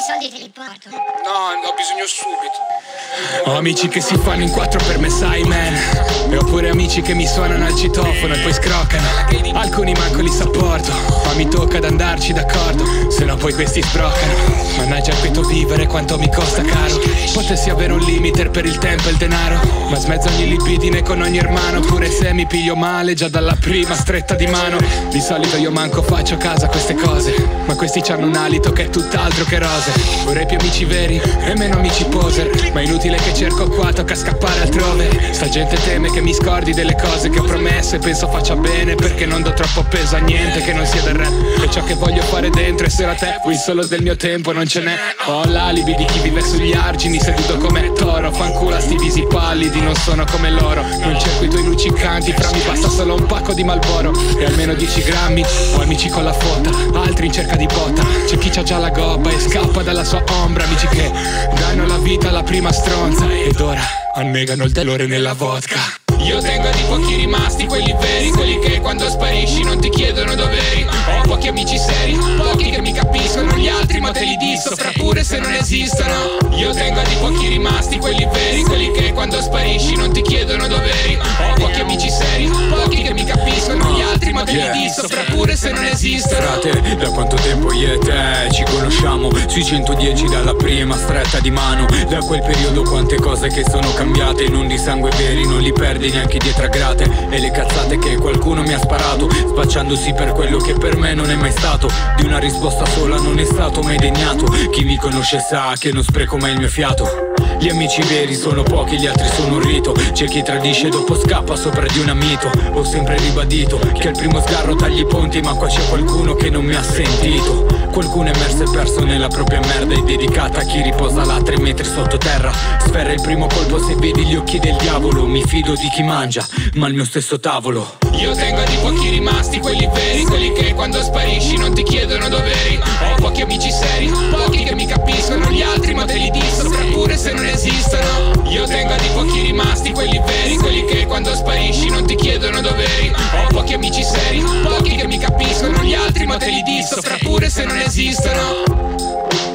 [0.00, 0.88] soldi te li porto.
[0.90, 3.50] No, ho bisogno subito.
[3.50, 7.02] Ho amici che si fanno in quattro per me, sai man E ho pure amici
[7.02, 9.06] che mi suonano al citofono e poi scroccano.
[9.52, 10.90] Alcuni manco li sopporto
[11.26, 13.10] Ma mi tocca ad andarci d'accordo.
[13.10, 14.32] Se no poi questi sbroccano.
[14.78, 16.98] Mannaggia questo vivere quanto mi costa caro.
[17.34, 21.20] Potessi avere un limiter per il tempo e il denaro Ma smezzo ogni libidine con
[21.20, 24.78] ogni hermano Pure se mi piglio male già dalla prima stretta di mano.
[25.10, 27.34] Di solito io manco faccio casa a queste cose
[27.66, 29.92] Ma questi hanno un alito che è tutt'altro che rose.
[30.24, 34.14] Vorrei più amici veri e meno amici poser Ma è inutile che cerco qua, tocca
[34.14, 35.10] scappare altrove.
[35.32, 38.94] Sta gente teme che mi scordi delle cose che ho promesso E penso faccia bene
[38.94, 41.62] perché non do troppo peso a niente che non sia del rap.
[41.62, 44.52] E ciò che voglio fare dentro è se la te Qui solo del mio tempo
[44.52, 44.96] non ce n'è.
[45.26, 49.80] Ho l'alibi di chi vive sugli argini seduto come toro Fanculo a sti visi pallidi,
[49.80, 50.82] non sono come loro.
[50.82, 54.12] Non cerco i tuoi luccicanti, fra mi basta solo un pacco di Malboro.
[54.38, 58.38] E almeno 10 grammi, ho amici con la fotta Altri in cerca di botta C'è
[58.38, 61.10] chi c'ha già la gobba e scappa dalla sua ombra Amici che
[61.54, 63.30] danno la vita alla prima stronza.
[63.30, 63.82] Ed ora
[64.14, 68.80] annegano il dolore nella vodka io tengo a di pochi rimasti, quelli veri, quelli che
[68.80, 70.86] quando sparisci non ti chiedono doveri.
[71.18, 74.90] Ho pochi amici seri, pochi che mi capiscono, gli altri ma te li disso, fra
[74.94, 76.38] pure se non esistono.
[76.54, 80.68] Io tengo a di pochi rimasti, quelli veri, quelli che quando sparisci non ti chiedono
[80.68, 81.16] doveri.
[81.16, 85.24] Ho pochi amici seri, pochi che mi capiscono, gli altri ma te li disso, fra
[85.28, 86.40] pure se non esistono.
[86.42, 89.30] Frate, da quanto tempo io e te ci conosciamo?
[89.46, 91.86] Sui 110 dalla prima stretta di mano.
[92.08, 96.10] Da quel periodo quante cose che sono cambiate, non di sangue veri, non li perdi
[96.12, 97.10] neanche dietro a grate.
[97.30, 101.30] E le cazzate che qualcuno mi ha sparato Spacciandosi per quello che per me non
[101.30, 101.90] è mai stato.
[102.16, 104.44] Di una risposta sola non è stato mai degnato.
[104.70, 107.31] Chi mi conosce sa che non spreco mai il mio fiato
[107.62, 109.92] gli amici veri sono pochi, gli altri sono un rito.
[109.92, 114.14] C'è chi tradisce e dopo scappa sopra di un amito Ho sempre ribadito che al
[114.14, 117.66] primo sgarro tagli i ponti Ma qua c'è qualcuno che non mi ha sentito.
[117.92, 121.56] Qualcuno è immerso e perso nella propria merda E dedicata a chi riposa là tre
[121.60, 122.52] metri sottoterra.
[122.80, 125.24] Sferra il primo colpo se vedi gli occhi del diavolo.
[125.24, 126.44] Mi fido di chi mangia,
[126.74, 131.02] ma al mio stesso tavolo Io tengo di pochi rimasti, quelli veri Quelli che quando
[131.02, 135.92] sparisci non ti chiedono doveri Ho pochi amici seri, pochi che mi capiscono Gli altri
[135.92, 138.44] ma te li disso, pure se non esistono.
[138.48, 143.10] Io tengo di pochi rimasti, quelli veri Quelli che quando sparisci non ti chiedono doveri
[143.10, 147.50] Ho pochi amici seri, pochi che mi capiscono Gli altri ma te li disso, pure
[147.50, 149.51] se non esistono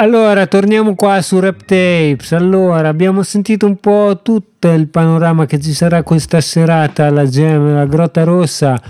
[0.00, 2.30] Allora, torniamo qua su Rap Tapes.
[2.30, 7.74] Allora, abbiamo sentito un po' tutto il panorama che ci sarà questa serata alla Gem,
[7.74, 8.80] la Grotta Rossa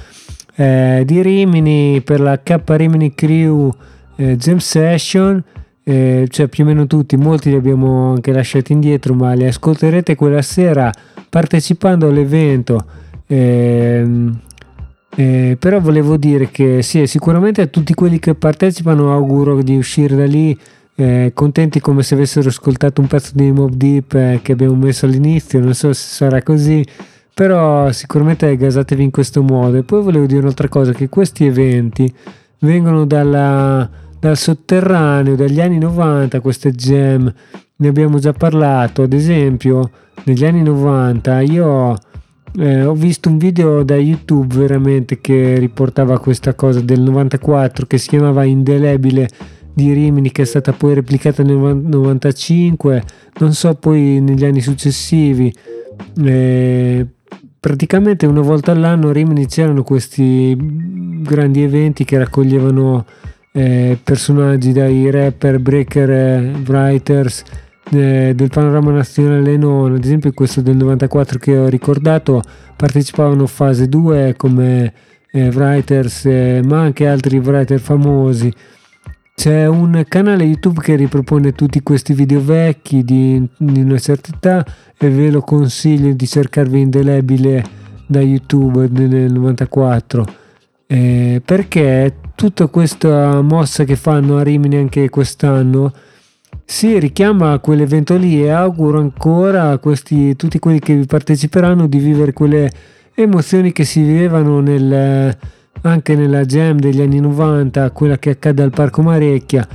[0.55, 3.73] eh, di Rimini per la K Rimini Crew
[4.17, 5.43] eh, Jam Session.
[5.83, 10.15] Eh, cioè più o meno tutti, molti li abbiamo anche lasciati indietro, ma li ascolterete
[10.15, 10.93] quella sera
[11.31, 12.85] partecipando all'evento.
[13.27, 14.07] Eh,
[15.17, 20.15] eh, però volevo dire che sì, sicuramente a tutti quelli che partecipano auguro di uscire
[20.15, 20.55] da lì
[21.01, 25.07] eh, contenti come se avessero ascoltato un pezzo di Mob Deep eh, che abbiamo messo
[25.07, 26.85] all'inizio, non so se sarà così,
[27.33, 29.77] però sicuramente gasatevi in questo modo.
[29.77, 32.13] E poi volevo dire un'altra cosa, che questi eventi
[32.61, 37.33] vengono dalla, dal sotterraneo, dagli anni 90, queste gem,
[37.77, 39.91] ne abbiamo già parlato, ad esempio
[40.25, 41.97] negli anni 90 io...
[42.59, 47.99] Eh, ho visto un video da YouTube veramente che riportava questa cosa del 94 che
[47.99, 49.29] si chiamava Indelebile
[49.79, 53.05] di Rimini che è stata poi replicata nel 95,
[53.39, 55.55] non so poi negli anni successivi.
[56.25, 57.07] Eh,
[57.61, 60.57] praticamente una volta all'anno a Rimini c'erano questi
[61.23, 63.07] grandi eventi che raccoglievano
[63.53, 67.45] eh, personaggi dai rapper, breaker, eh, writers
[67.93, 72.43] eh, del panorama nazionale non, ad esempio questo del 94 che ho ricordato
[72.75, 74.93] partecipavano fase 2 come
[75.31, 76.25] eh, writers
[76.65, 78.53] ma anche altri writer famosi
[79.39, 84.67] c'è un canale YouTube che ripropone tutti questi video vecchi di, di una certa età
[84.99, 87.65] e ve lo consiglio di cercarvi indelebile
[88.05, 90.25] da YouTube nel 94
[90.89, 95.93] eh, perché tutta questa mossa che fanno a Rimini anche quest'anno
[96.65, 101.87] si richiama a quell'evento lì e auguro ancora a questi, tutti quelli che vi parteciperanno
[101.87, 102.73] di vivere quelle
[103.15, 105.37] emozioni che si vivevano nel
[105.83, 109.67] anche nella jam degli anni 90, quella che accade al Parco Marecchia.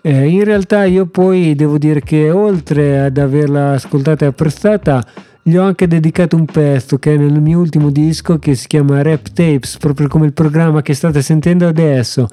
[0.00, 5.04] Eh, in realtà io poi devo dire che oltre ad averla ascoltata e apprezzata,
[5.42, 9.02] gli ho anche dedicato un pezzo che è nel mio ultimo disco che si chiama
[9.02, 12.28] Rap Tapes, proprio come il programma che state sentendo adesso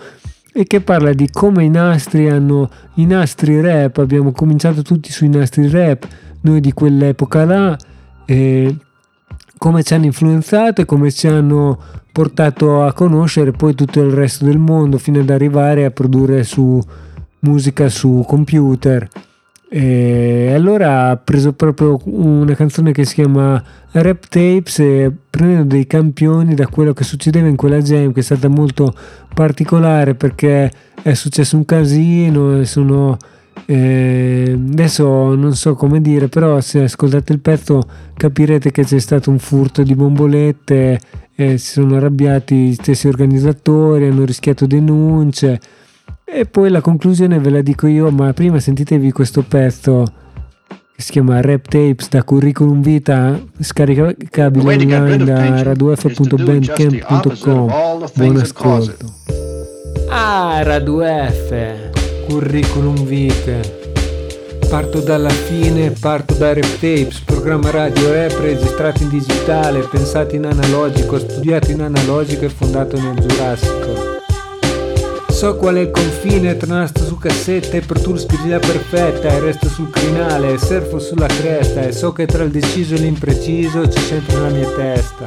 [0.51, 5.29] e che parla di come i nastri hanno i nastri rap, abbiamo cominciato tutti sui
[5.29, 6.07] nastri rap,
[6.41, 7.77] noi di quell'epoca là,
[8.25, 8.75] eh,
[9.57, 11.79] come ci hanno influenzato e come ci hanno
[12.19, 16.77] portato a conoscere poi tutto il resto del mondo fino ad arrivare a produrre su
[17.39, 19.08] musica su computer.
[19.69, 25.87] E allora ha preso proprio una canzone che si chiama Rap Tapes e prendendo dei
[25.87, 28.93] campioni da quello che succedeva in quella jam che è stata molto
[29.33, 30.69] particolare perché
[31.02, 33.17] è successo un casino e sono
[33.65, 37.81] eh, adesso non so come dire però se ascoltate il pezzo
[38.13, 41.00] capirete che c'è stato un furto di bombolette
[41.42, 45.58] e si sono arrabbiati gli stessi organizzatori hanno rischiato denunce
[46.25, 50.04] e poi la conclusione ve la dico io, ma prima sentitevi questo pezzo
[50.67, 57.71] che si chiama Rap Tapes da Curriculum Vita, scaricabile online da raduf.bandcamp.com.
[58.15, 59.13] Buon ascolto.
[60.10, 61.54] Ah, Raduf,
[62.27, 63.79] Curriculum Vita.
[64.69, 70.45] Parto dalla fine, parto da Rap Tapes, programma radio rap registrato in digitale, pensato in
[70.45, 74.19] analogico, studiato in analogico e fondato nel Giurassico.
[75.27, 79.39] So qual è il confine tra nastro su cassetta e Pro Tools spirilla perfetta e
[79.39, 83.99] resto sul crinale surfo sulla cresta e so che tra il deciso e l'impreciso c'è
[83.99, 85.25] sempre la mia testa.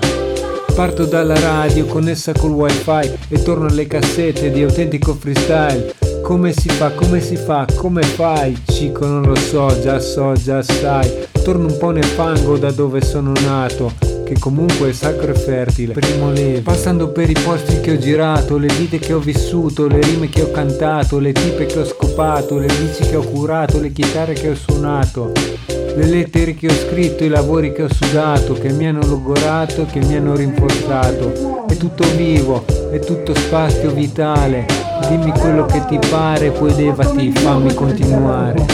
[0.73, 6.02] Parto dalla radio connessa col wifi e torno alle cassette di autentico freestyle.
[6.33, 8.57] Come si fa, come si fa, come fai?
[8.67, 11.27] Cico non lo so, già so, già sai.
[11.45, 13.93] Torno un po' nel fango da dove sono nato
[14.25, 15.93] che comunque è sacro e fertile.
[15.93, 20.01] Primo leve, passando per i posti che ho girato, le vite che ho vissuto, le
[20.01, 23.93] rime che ho cantato, le tipe che ho scopato, le bici che ho curato, le
[23.93, 25.33] chitarre che ho suonato.
[25.67, 30.01] Le lettere che ho scritto, i lavori che ho sudato, che mi hanno logorato, che
[30.01, 31.67] mi hanno rinforzato.
[31.69, 34.92] È tutto vivo, è tutto spazio vitale.
[35.09, 38.65] Dimmi quello che ti pare, poi levati, fammi continuare.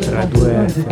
[0.00, 0.84] Tra due F.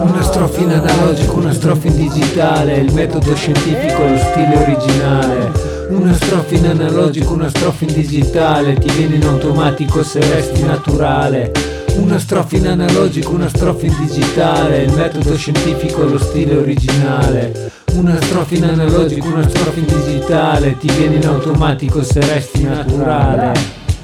[0.00, 5.50] Una strofa in analogico, una strofa in digitale, il metodo scientifico, lo stile originale.
[5.88, 11.52] Una strofa in analogico, una strofa in digitale, ti viene in automatico se resti naturale.
[11.96, 17.70] Una strofa in analogico, una strofa in digitale, il metodo scientifico, lo stile originale.
[17.94, 23.52] Una strofa in analogico, una strofa in digitale, ti viene in automatico se resti naturale.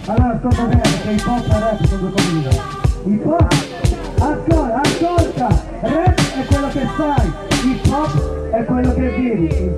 [0.07, 2.61] Allora ascolta bene che i pop e rap sono due cose.
[3.07, 3.82] I pop
[4.24, 7.32] Ascolta, ascolta, rap è quello che fai,
[7.64, 9.72] hip hop è quello che vivi,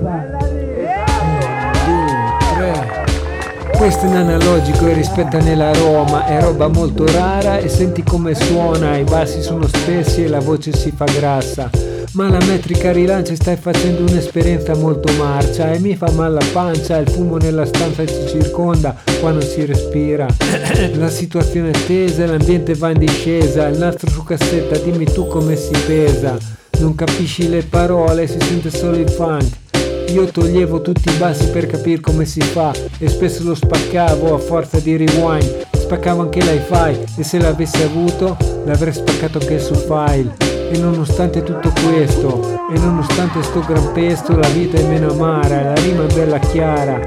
[3.77, 8.95] questo è un analogico e rispetta nell'aroma, è roba molto rara e senti come suona,
[8.95, 11.69] i bassi sono stessi e la voce si fa grassa
[12.13, 16.45] ma la metrica rilancia e stai facendo un'esperienza molto marcia e mi fa male la
[16.51, 20.27] pancia, il fumo nella stanza ci circonda quando si respira.
[20.95, 25.55] la situazione è tesa, l'ambiente va in discesa, il nastro su cassetta, dimmi tu come
[25.55, 26.37] si pesa.
[26.79, 29.65] Non capisci le parole, si sente solo il funk.
[30.09, 34.37] Io toglievo tutti i bassi per capire come si fa e spesso lo spaccavo a
[34.37, 35.65] forza di rewind.
[35.73, 40.46] Spaccavo anche l'iFi e se l'avessi avuto l'avrei spaccato anche su file.
[40.69, 42.41] E nonostante tutto questo,
[42.73, 46.99] e nonostante sto gran pesto, la vita è meno amara, la rima è bella chiara.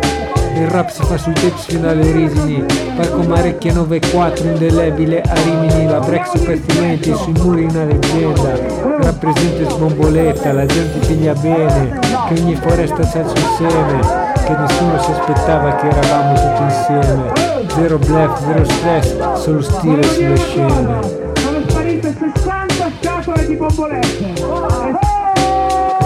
[0.54, 2.64] Il rap si fa sui tapes fino alle risini,
[2.96, 8.58] Parco Marecchia 9-4 indelebile a Rimini, la break su pestimenti, sui muri una leggenda.
[8.98, 11.98] Rappresenta sbomboletta, la gente piglia bene,
[12.28, 14.00] che ogni foresta c'è il suo seme,
[14.42, 17.32] che nessuno si aspettava che eravamo tutti insieme.
[17.68, 21.28] Zero bluff, zero stress, solo stile sulle scene
[23.30, 24.32] scatole di bombolette.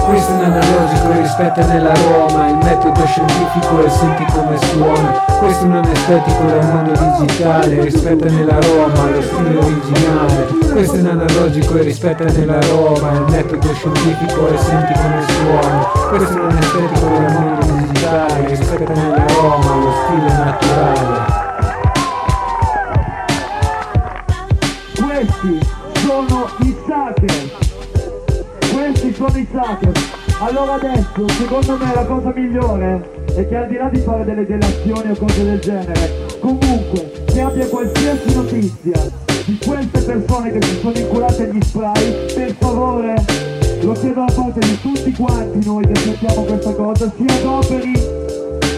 [0.04, 5.24] Questo è un analogico rispetto nell'aroma, il metodo scientifico e senti come suona.
[5.38, 10.46] Questo è un estetico del mondo digitale, rispetta nell'aroma, lo stile originale.
[10.72, 15.78] Questo è un analogico e rispetta nell'aroma, il metodo scientifico e senti come suona.
[16.10, 21.33] Questo è un estetico del mondo digitale, rispetta nell'aroma, lo stile naturale.
[29.24, 29.92] Questi sono i Sucker
[30.40, 34.44] allora adesso secondo me la cosa migliore è che al di là di fare delle
[34.44, 39.00] delazioni o cose del genere comunque se abbia qualsiasi notizia
[39.46, 43.24] di queste persone che si sono inculate gli spray per favore
[43.82, 47.92] lo chiedo da parte di tutti quanti noi che sentiamo questa cosa si adoperi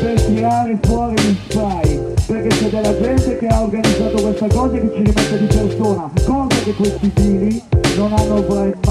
[0.01, 4.81] per tirare fuori gli spray perché c'è della gente che ha organizzato questa cosa e
[4.81, 7.63] che ci rimette di persona, cosa che questi figli
[7.97, 8.45] non, hanno,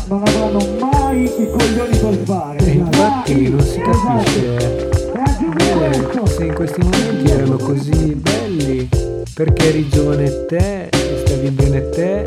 [0.08, 2.58] non avranno mai i coglioni per fare.
[2.58, 8.90] E infatti non si capisce eh, se in questi momenti erano così belli
[9.34, 12.24] perché eri giovane te e stavi bene te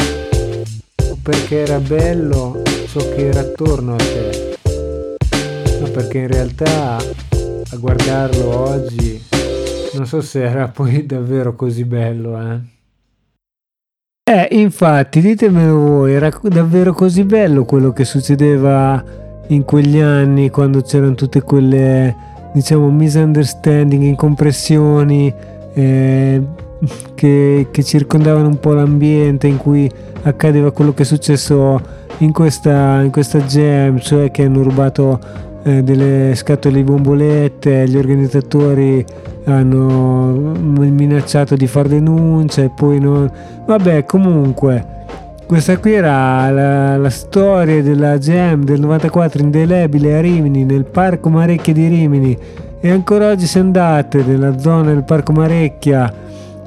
[1.10, 4.56] o perché era bello ciò che era attorno a te.
[5.80, 9.22] Ma perché in realtà a guardarlo oggi
[9.94, 12.77] non so se era poi davvero così bello, eh.
[14.30, 19.02] Eh, infatti, ditemelo voi, era davvero così bello quello che succedeva
[19.46, 22.14] in quegli anni quando c'erano tutte quelle,
[22.52, 25.32] diciamo, misunderstanding, incompressioni
[25.72, 26.42] eh,
[27.14, 29.90] che, che circondavano un po' l'ambiente in cui
[30.24, 31.80] accadeva quello che è successo
[32.18, 35.18] in questa, in questa jam, cioè che hanno rubato
[35.68, 39.04] eh, delle scatole di bombolette, gli organizzatori
[39.44, 43.30] hanno minacciato di far denuncia e poi non...
[43.66, 44.96] Vabbè, comunque,
[45.46, 51.28] questa qui era la, la storia della Jam del 94 indelebile a Rimini, nel Parco
[51.28, 52.38] Marecchia di Rimini.
[52.80, 56.12] E ancora oggi se andate nella zona del Parco Marecchia,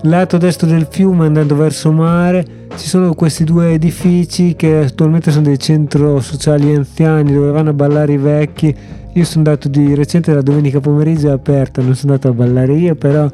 [0.04, 5.46] lato destro del fiume andando verso mare, ci sono questi due edifici che attualmente sono
[5.46, 8.76] dei centri sociali anziani dove vanno a ballare i vecchi
[9.14, 12.74] io sono andato di recente la domenica pomeriggio è aperta, non sono andato a ballare
[12.74, 13.30] io, però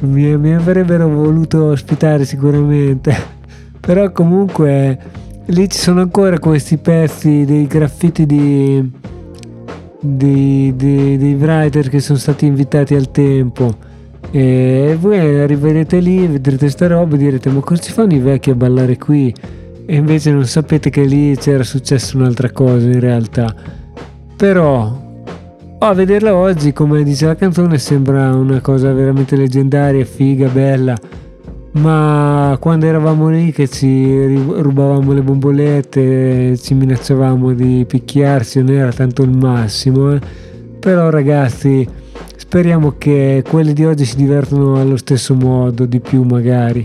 [0.00, 3.14] mi, mi avrebbero voluto ospitare sicuramente.
[3.78, 4.98] però comunque
[5.46, 8.90] lì ci sono ancora questi pezzi dei graffiti di,
[10.00, 13.88] di, di, dei writer che sono stati invitati al tempo.
[14.32, 18.50] E voi arriverete lì, vedrete sta roba e direte ma cosa ci fanno i vecchi
[18.50, 19.34] a ballare qui?
[19.86, 23.52] E invece non sapete che lì c'era successo un'altra cosa in realtà.
[24.36, 25.08] Però
[25.82, 30.94] a vederla oggi, come dice la canzone, sembra una cosa veramente leggendaria, figa, bella.
[31.72, 38.92] Ma quando eravamo lì che ci rubavamo le bombolette, ci minacciavamo di picchiarci, non era
[38.92, 40.12] tanto il massimo.
[40.12, 40.20] Eh?
[40.78, 41.88] Però ragazzi,
[42.50, 46.84] speriamo che quelli di oggi si divertano allo stesso modo, di più magari.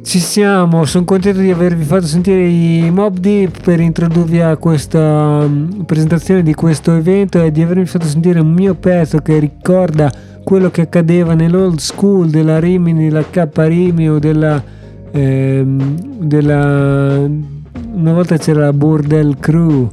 [0.00, 5.00] Ci siamo, sono contento di avervi fatto sentire i Mob Deep per introdurvi a questa
[5.42, 10.12] um, presentazione di questo evento e di avervi fatto sentire un mio pezzo che ricorda
[10.44, 14.62] quello che accadeva nell'old school della Rimini, la K Rimi o della,
[15.10, 17.28] ehm, della...
[17.92, 19.90] una volta c'era la Bordel Crew.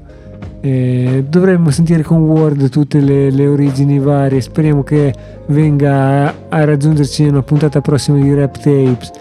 [0.65, 4.39] Eh, dovremmo sentire con Word tutte le, le, origini varie.
[4.39, 5.13] Speriamo che
[5.47, 9.11] venga a, a raggiungerci in una puntata prossima di Rap Tapes.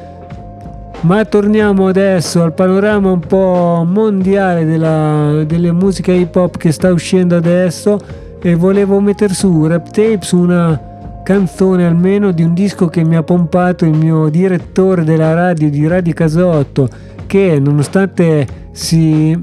[1.00, 6.92] Ma torniamo adesso al panorama un po' mondiale della, delle musiche hip hop che sta
[6.92, 7.98] uscendo adesso
[8.40, 10.80] e volevo mettere su Rap Tapes una
[11.24, 15.88] canzone almeno di un disco che mi ha pompato il mio direttore della radio di
[15.88, 16.88] Radio Casotto
[17.26, 19.36] che nonostante si,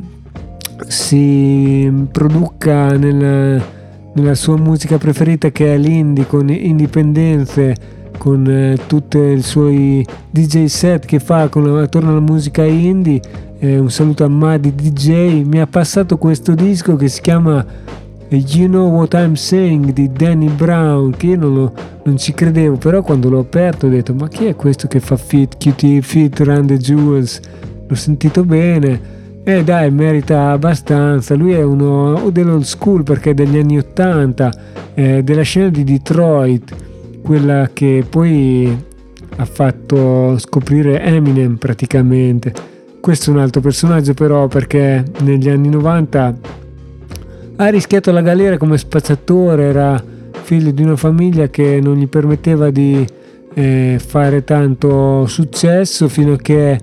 [0.88, 3.64] si produca nel,
[4.14, 10.66] nella sua musica preferita che è l'indie con indipendenze con eh, tutti i suoi DJ
[10.66, 13.22] set che fa con, attorno alla musica indie.
[13.58, 15.44] Eh, un saluto a Madi DJ.
[15.44, 17.66] Mi ha passato questo disco che si chiama
[18.30, 21.74] You Know What I'm Saying di Danny Brown, che io non, lo,
[22.04, 25.16] non ci credevo, però quando l'ho aperto ho detto ma chi è questo che fa
[25.18, 27.40] fit, QT, fit, Run the Jewels?
[27.88, 29.18] L'ho sentito bene.
[29.44, 31.36] Eh dai, merita abbastanza.
[31.36, 34.52] Lui è uno dell'old school perché è degli anni 80,
[34.94, 36.76] eh, della scena di Detroit
[37.22, 38.86] quella che poi
[39.36, 42.54] ha fatto scoprire Eminem praticamente.
[43.00, 46.38] Questo è un altro personaggio però perché negli anni 90
[47.56, 50.04] ha rischiato la galera come spacciatore, era
[50.44, 53.06] figlio di una famiglia che non gli permetteva di
[53.54, 56.80] eh, fare tanto successo fino a che,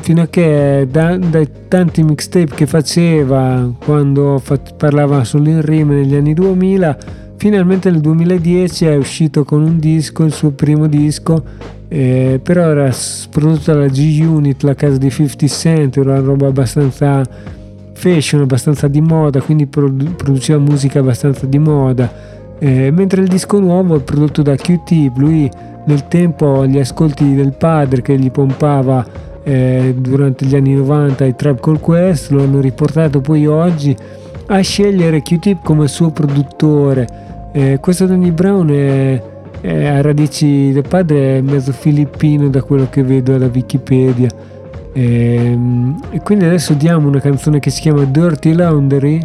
[0.00, 6.34] fino a che da, dai tanti mixtape che faceva quando fa, parlava solo negli anni
[6.34, 11.40] 2000 Finalmente nel 2010 è uscito con un disco, il suo primo disco,
[11.86, 12.92] eh, però era
[13.30, 17.22] prodotto dalla G-Unit, la casa di 50 Cent, era una roba abbastanza
[17.92, 22.12] fashion, abbastanza di moda, quindi produ- produceva musica abbastanza di moda.
[22.58, 25.48] Eh, mentre il disco nuovo è prodotto da QT, lui
[25.88, 29.04] nel tempo gli ascolti del padre che gli pompava
[29.42, 33.96] eh, durante gli anni 90 i Trap Call Quest lo hanno riportato poi oggi
[34.46, 39.22] a scegliere Q-Tip come suo produttore eh, questo Danny Brown è,
[39.60, 44.28] è, a radici del padre è mezzo filippino da quello che vedo alla Wikipedia.
[44.92, 45.58] E,
[46.10, 49.22] e quindi adesso diamo una canzone che si chiama Dirty Laundry,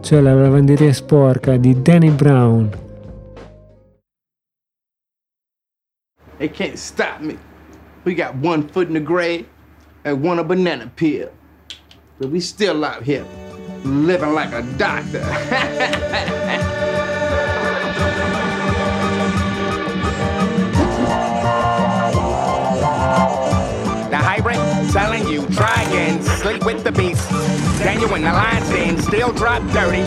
[0.00, 2.68] cioè la lavanderia sporca di Danny Brown.
[6.38, 7.38] They can't stop me.
[8.04, 9.48] We got one foot in the grave
[10.04, 11.32] and one a banana peel.
[12.18, 13.26] But we still out here
[13.84, 15.24] living like a doctor.
[24.92, 27.28] Telling you, try and sleep with the beast.
[27.80, 30.00] Then you in the lines then still drop dirty.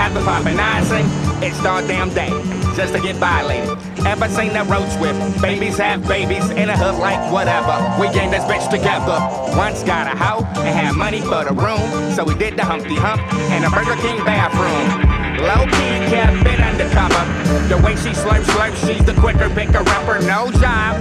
[0.00, 1.06] After popping icing,
[1.40, 3.70] it's all damn day just to get violated.
[4.06, 5.18] Ever seen that road swift?
[5.40, 7.74] Babies have babies in a hood like whatever.
[8.00, 9.18] We gang this bitch together.
[9.56, 12.96] Once got a hoe and had money for the room, so we did the Humpty
[12.96, 13.22] Hump
[13.54, 15.14] in a Burger King bathroom.
[15.38, 17.22] Low key kept it undercover.
[17.68, 20.20] The way she slurps, slurps, she's the quicker picker upper.
[20.26, 20.98] No job.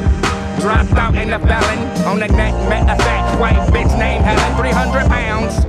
[0.61, 1.79] Dropped out in the felon.
[2.05, 4.57] On the net, met a fat white bitch named Helen.
[4.57, 5.65] 300 pounds.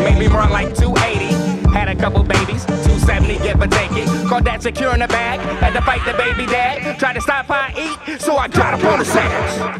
[0.00, 1.35] Maybe more like 280.
[1.76, 4.08] Had a couple babies, 270, give or take it.
[4.28, 5.40] Caught that secure in the bag.
[5.60, 6.98] Had to fight the baby dad.
[6.98, 9.76] Tried to stop how I eat, so I got up on the sandwich.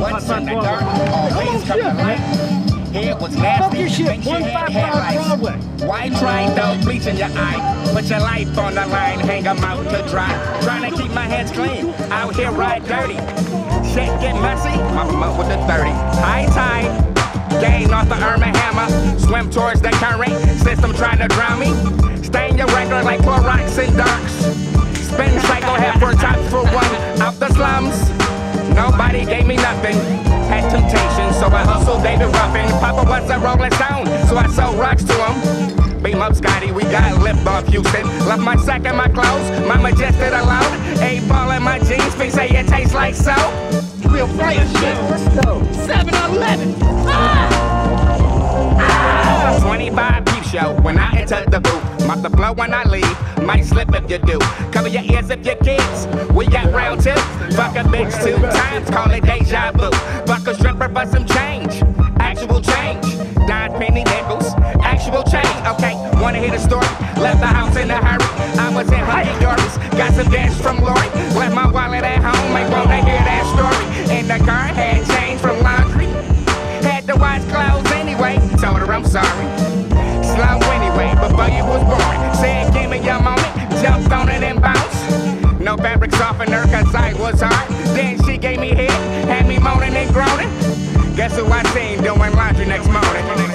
[0.00, 0.82] What's in the dirt?
[1.36, 2.18] Always coming right.
[2.94, 3.78] Head was nasty.
[3.80, 4.06] your shit.
[4.06, 5.84] Think you had headlights.
[5.84, 7.90] White tried though, bleach in your eye.
[7.92, 10.32] Put your life on the line, hang 'em out to dry.
[10.62, 13.18] Trying to keep my hands clean, out here ride dirty.
[13.94, 15.90] Shit get messy, I'm up with the 30.
[16.18, 16.90] High tide,
[17.62, 18.90] gain off the Irma hammer.
[19.20, 21.70] Swim towards the current, system trying to drown me.
[22.24, 24.32] Stain your record like Clorox and Darks.
[24.98, 27.94] Spin cycle, half for top for one, out the slums.
[28.74, 29.94] Nobody gave me nothing.
[30.50, 32.68] Had temptation, so I hustled David Ruffin.
[32.80, 35.93] Papa was a Rolling Stone, so I sold rocks to him.
[36.04, 38.06] Beam up Scotty, we got lipped off Houston.
[38.28, 41.00] Left my sack and my clothes, my majestic alone.
[41.02, 43.54] Eight ball in my jeans, feet say it tastes like soap.
[44.12, 44.98] Real fire shit.
[45.08, 45.62] Let's go.
[45.72, 46.74] 7 Eleven.
[47.08, 48.50] Ah!
[49.64, 52.06] 25 peep show when I enter the booth.
[52.06, 53.16] Mop the flow when I leave.
[53.42, 54.38] Might slip if you do.
[54.72, 56.06] Cover your ears if you kids.
[56.34, 57.14] We got round two.
[57.56, 58.90] Fuck a bitch two times.
[58.90, 59.90] Call it deja vu.
[60.26, 61.82] Fuck a stripper for some change.
[62.20, 63.06] Actual change.
[63.48, 64.43] Dime penny nickels.
[65.14, 65.66] Actual change.
[65.78, 66.90] Okay, wanna hear the story?
[67.22, 68.26] Left the house in a hurry.
[68.58, 69.78] I was in hunky dories.
[69.94, 71.06] Got some dash from Lori.
[71.38, 72.56] Left my wallet at home.
[72.56, 74.18] Ain't wanna hear that story.
[74.18, 76.06] In the car, had change from laundry.
[76.82, 78.42] Had to wash clothes anyway.
[78.58, 79.46] Told her I'm sorry.
[80.26, 82.34] Slow anyway, before you was born.
[82.34, 83.54] Said, give me your moment.
[83.80, 85.60] Jumped on it and bounced.
[85.60, 87.68] No fabric softener, cause I was hard.
[87.94, 88.90] Then she gave me head,
[89.28, 90.50] had me moaning and groaning.
[91.14, 93.53] Guess who I seen doing laundry next morning?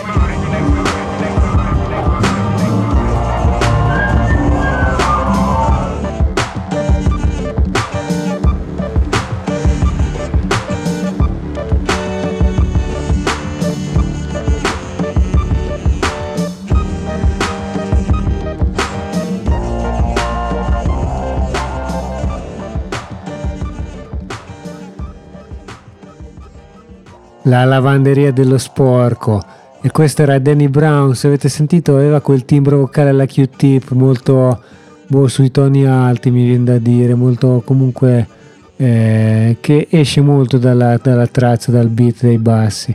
[27.43, 29.41] La lavanderia dello sporco.
[29.81, 34.59] E questo era Danny Brown, se avete sentito aveva quel timbro vocale alla Q-tip molto
[35.07, 38.27] boh, sui toni alti mi viene da dire, molto comunque
[38.75, 42.93] eh, che esce molto dalla, dalla traccia, dal beat dei bassi.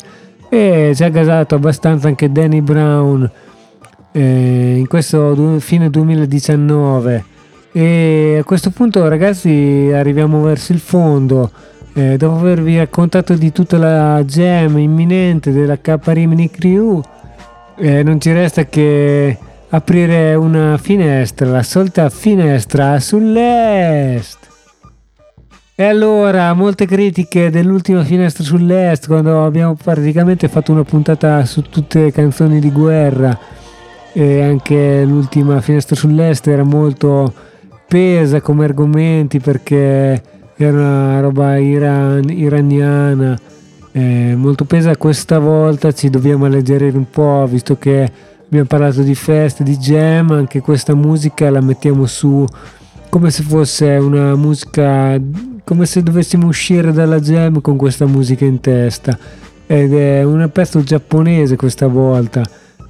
[0.50, 3.28] E ci ha gasato abbastanza anche Danny Brown
[4.12, 7.24] eh, in questo fine 2019.
[7.72, 11.50] E a questo punto ragazzi arriviamo verso il fondo.
[11.96, 17.00] Eh, dopo avervi raccontato di tutta la jam imminente della K Rimini Crew,
[17.76, 19.38] eh, non ci resta che
[19.68, 24.38] aprire una finestra, la solita finestra sull'est.
[25.76, 32.02] E allora, molte critiche dell'ultima finestra sull'est, quando abbiamo praticamente fatto una puntata su tutte
[32.02, 33.38] le canzoni di guerra,
[34.12, 37.32] e anche l'ultima finestra sull'est era molto
[37.86, 40.22] pesa come argomenti perché
[40.56, 43.38] era una roba iran- iraniana
[43.92, 44.96] eh, molto pesa.
[44.96, 48.10] Questa volta ci dobbiamo alleggerire un po' visto che
[48.46, 52.44] abbiamo parlato di feste di jam anche questa musica la mettiamo su
[53.08, 55.20] come se fosse una musica
[55.64, 59.18] come se dovessimo uscire dalla jam con questa musica in testa.
[59.66, 62.42] Ed è un pezzo giapponese questa volta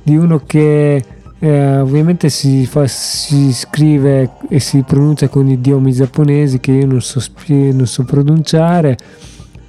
[0.02, 1.04] di uno che
[1.44, 7.02] eh, ovviamente si, fa, si scrive e si pronuncia con idiomi giapponesi che io non
[7.02, 8.96] so, non so pronunciare,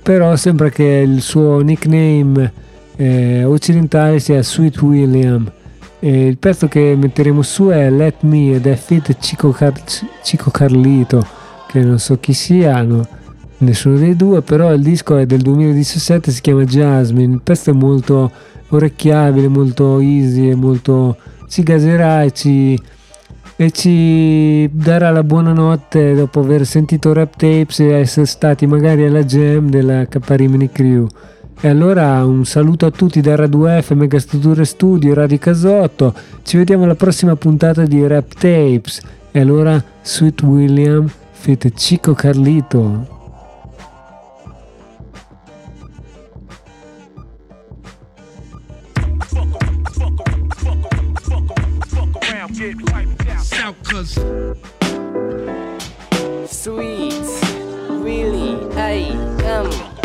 [0.02, 2.54] però sembra che il suo nickname
[2.96, 5.52] eh, occidentale sia Sweet William.
[6.00, 9.84] E il pezzo che metteremo su è Let Me ed è Fit Chico, Car-
[10.24, 11.28] Chico Carlito,
[11.68, 13.06] che non so chi siano,
[13.58, 17.74] nessuno dei due, però il disco è del 2017, si chiama Jasmine, il pezzo è
[17.74, 18.32] molto
[18.70, 21.18] orecchiabile, molto easy e molto
[21.48, 22.80] ci gaserà e ci,
[23.56, 29.24] e ci darà la buonanotte dopo aver sentito rap tapes e essere stati magari alla
[29.24, 31.08] jam della Caparimini Crew.
[31.62, 36.14] E allora un saluto a tutti da Radio F, Megastrutture Studio, Radio Casotto.
[36.44, 39.02] Ci vediamo alla prossima puntata di Rap Tapes.
[39.32, 43.15] E allora Sweet William, fete Chico Carlito.
[53.62, 54.14] out, cuz.
[56.48, 57.14] Sweet,
[57.90, 59.12] really, I
[59.44, 59.96] am.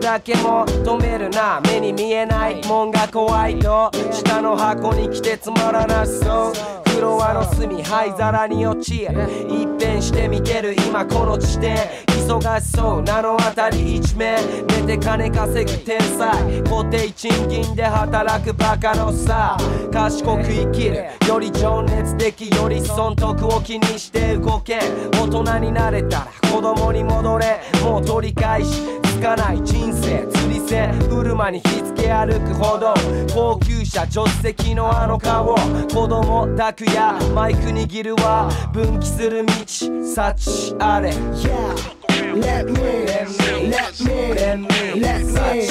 [0.00, 6.52] だけも止めるな目に見えないもんが怖いと下の箱に来てつまらなそ
[6.86, 11.76] うフロアの隅灰皿に落ち一変して見てる今この地点
[12.08, 19.56] 忙しそうなのあたり一面寝て金稼ぐ天才固定賃金で働くバカのさ
[19.92, 24.78] 賢く生きるより情熱的より損得を気にして動け
[25.12, 29.60] 大人になれたら子供に戻れもう取り返しつかない。
[29.62, 32.94] 人生釣り線車に火付け歩くほど
[33.34, 41.10] 高級車助手席のあの顔子供抱くやマイク握るは分岐する道幸あれ。
[41.10, 44.68] Let me, let me, let me, let me
[45.00, 45.66] let me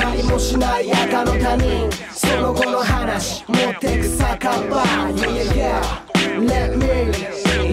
[0.00, 1.90] 何もしない赤の他人。
[2.10, 4.82] その後の話持ってく酒場。
[5.12, 7.12] Yeah, yeah, yeah Let me,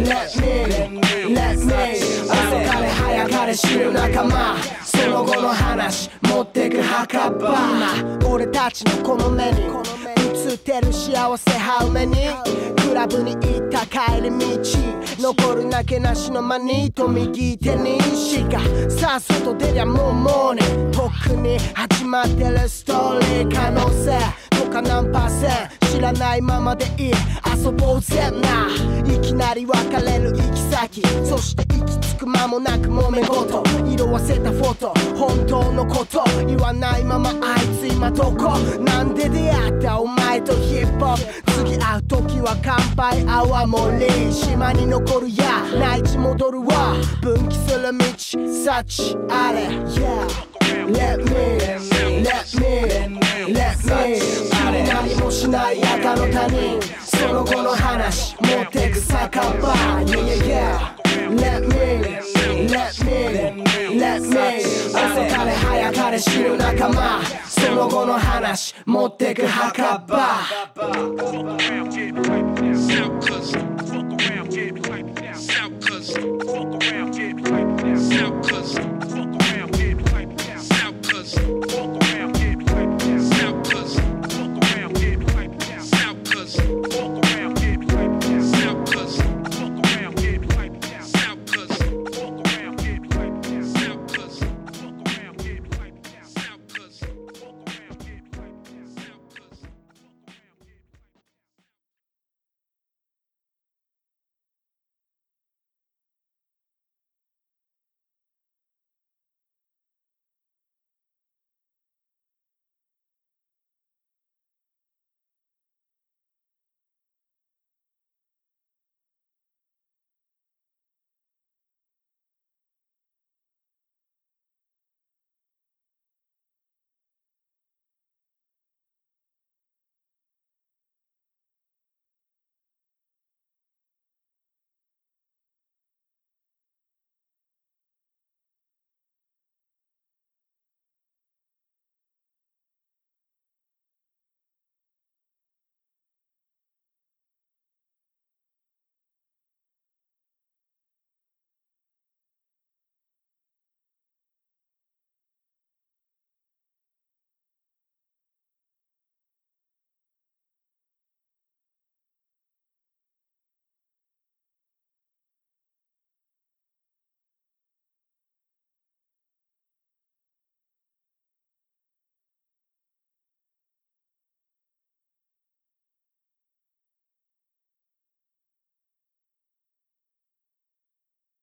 [0.03, 4.88] let me, let me 遅かれ早かれ知る仲間。
[4.99, 7.49] その後の話持ってく墓場。
[8.19, 9.98] 今俺たちのこの目に。
[10.47, 12.15] 映ってる幸せハウメに。
[12.89, 14.59] クラブに行った帰り道
[15.19, 18.43] 残るなけなしのマニと右手にし。
[18.45, 18.59] か
[18.89, 20.61] さっ外出りゃもうもうに
[20.91, 24.17] とっくに始まってるストーリー可能性
[24.49, 27.13] とか何パーセン知らないままでいい
[27.55, 28.67] 遊ぼうぜな
[29.05, 32.49] いきなり別れる行き先そして行き着く間。
[32.49, 43.25] もなく揉め事色あせたフォト本当のこと言わないままあいつ今どこなんで出会ったお前とヒップホップ次会う時は乾杯。
[43.27, 45.63] 泡盛島に残るや。
[45.79, 46.95] 内地戻るわ。
[47.21, 48.05] 分岐する道。
[48.63, 49.67] 幸あれ。
[49.67, 50.49] Yeah
[50.89, 54.19] Let me, let me, let me
[54.87, 56.79] 何もしない赤の他人。
[57.03, 58.35] その後の話。
[58.41, 59.73] 持ってく酒場
[60.05, 60.98] Yeah, yeah, yeah
[61.29, 62.01] Let me,
[62.67, 70.17] let me, let me 朝から早かれ知る仲間その後の話持ってく墓場
[73.21, 73.59] Cause I
[76.29, 77.77] fuck around, get wiped
[78.09, 78.43] down.
[78.43, 78.98] Cause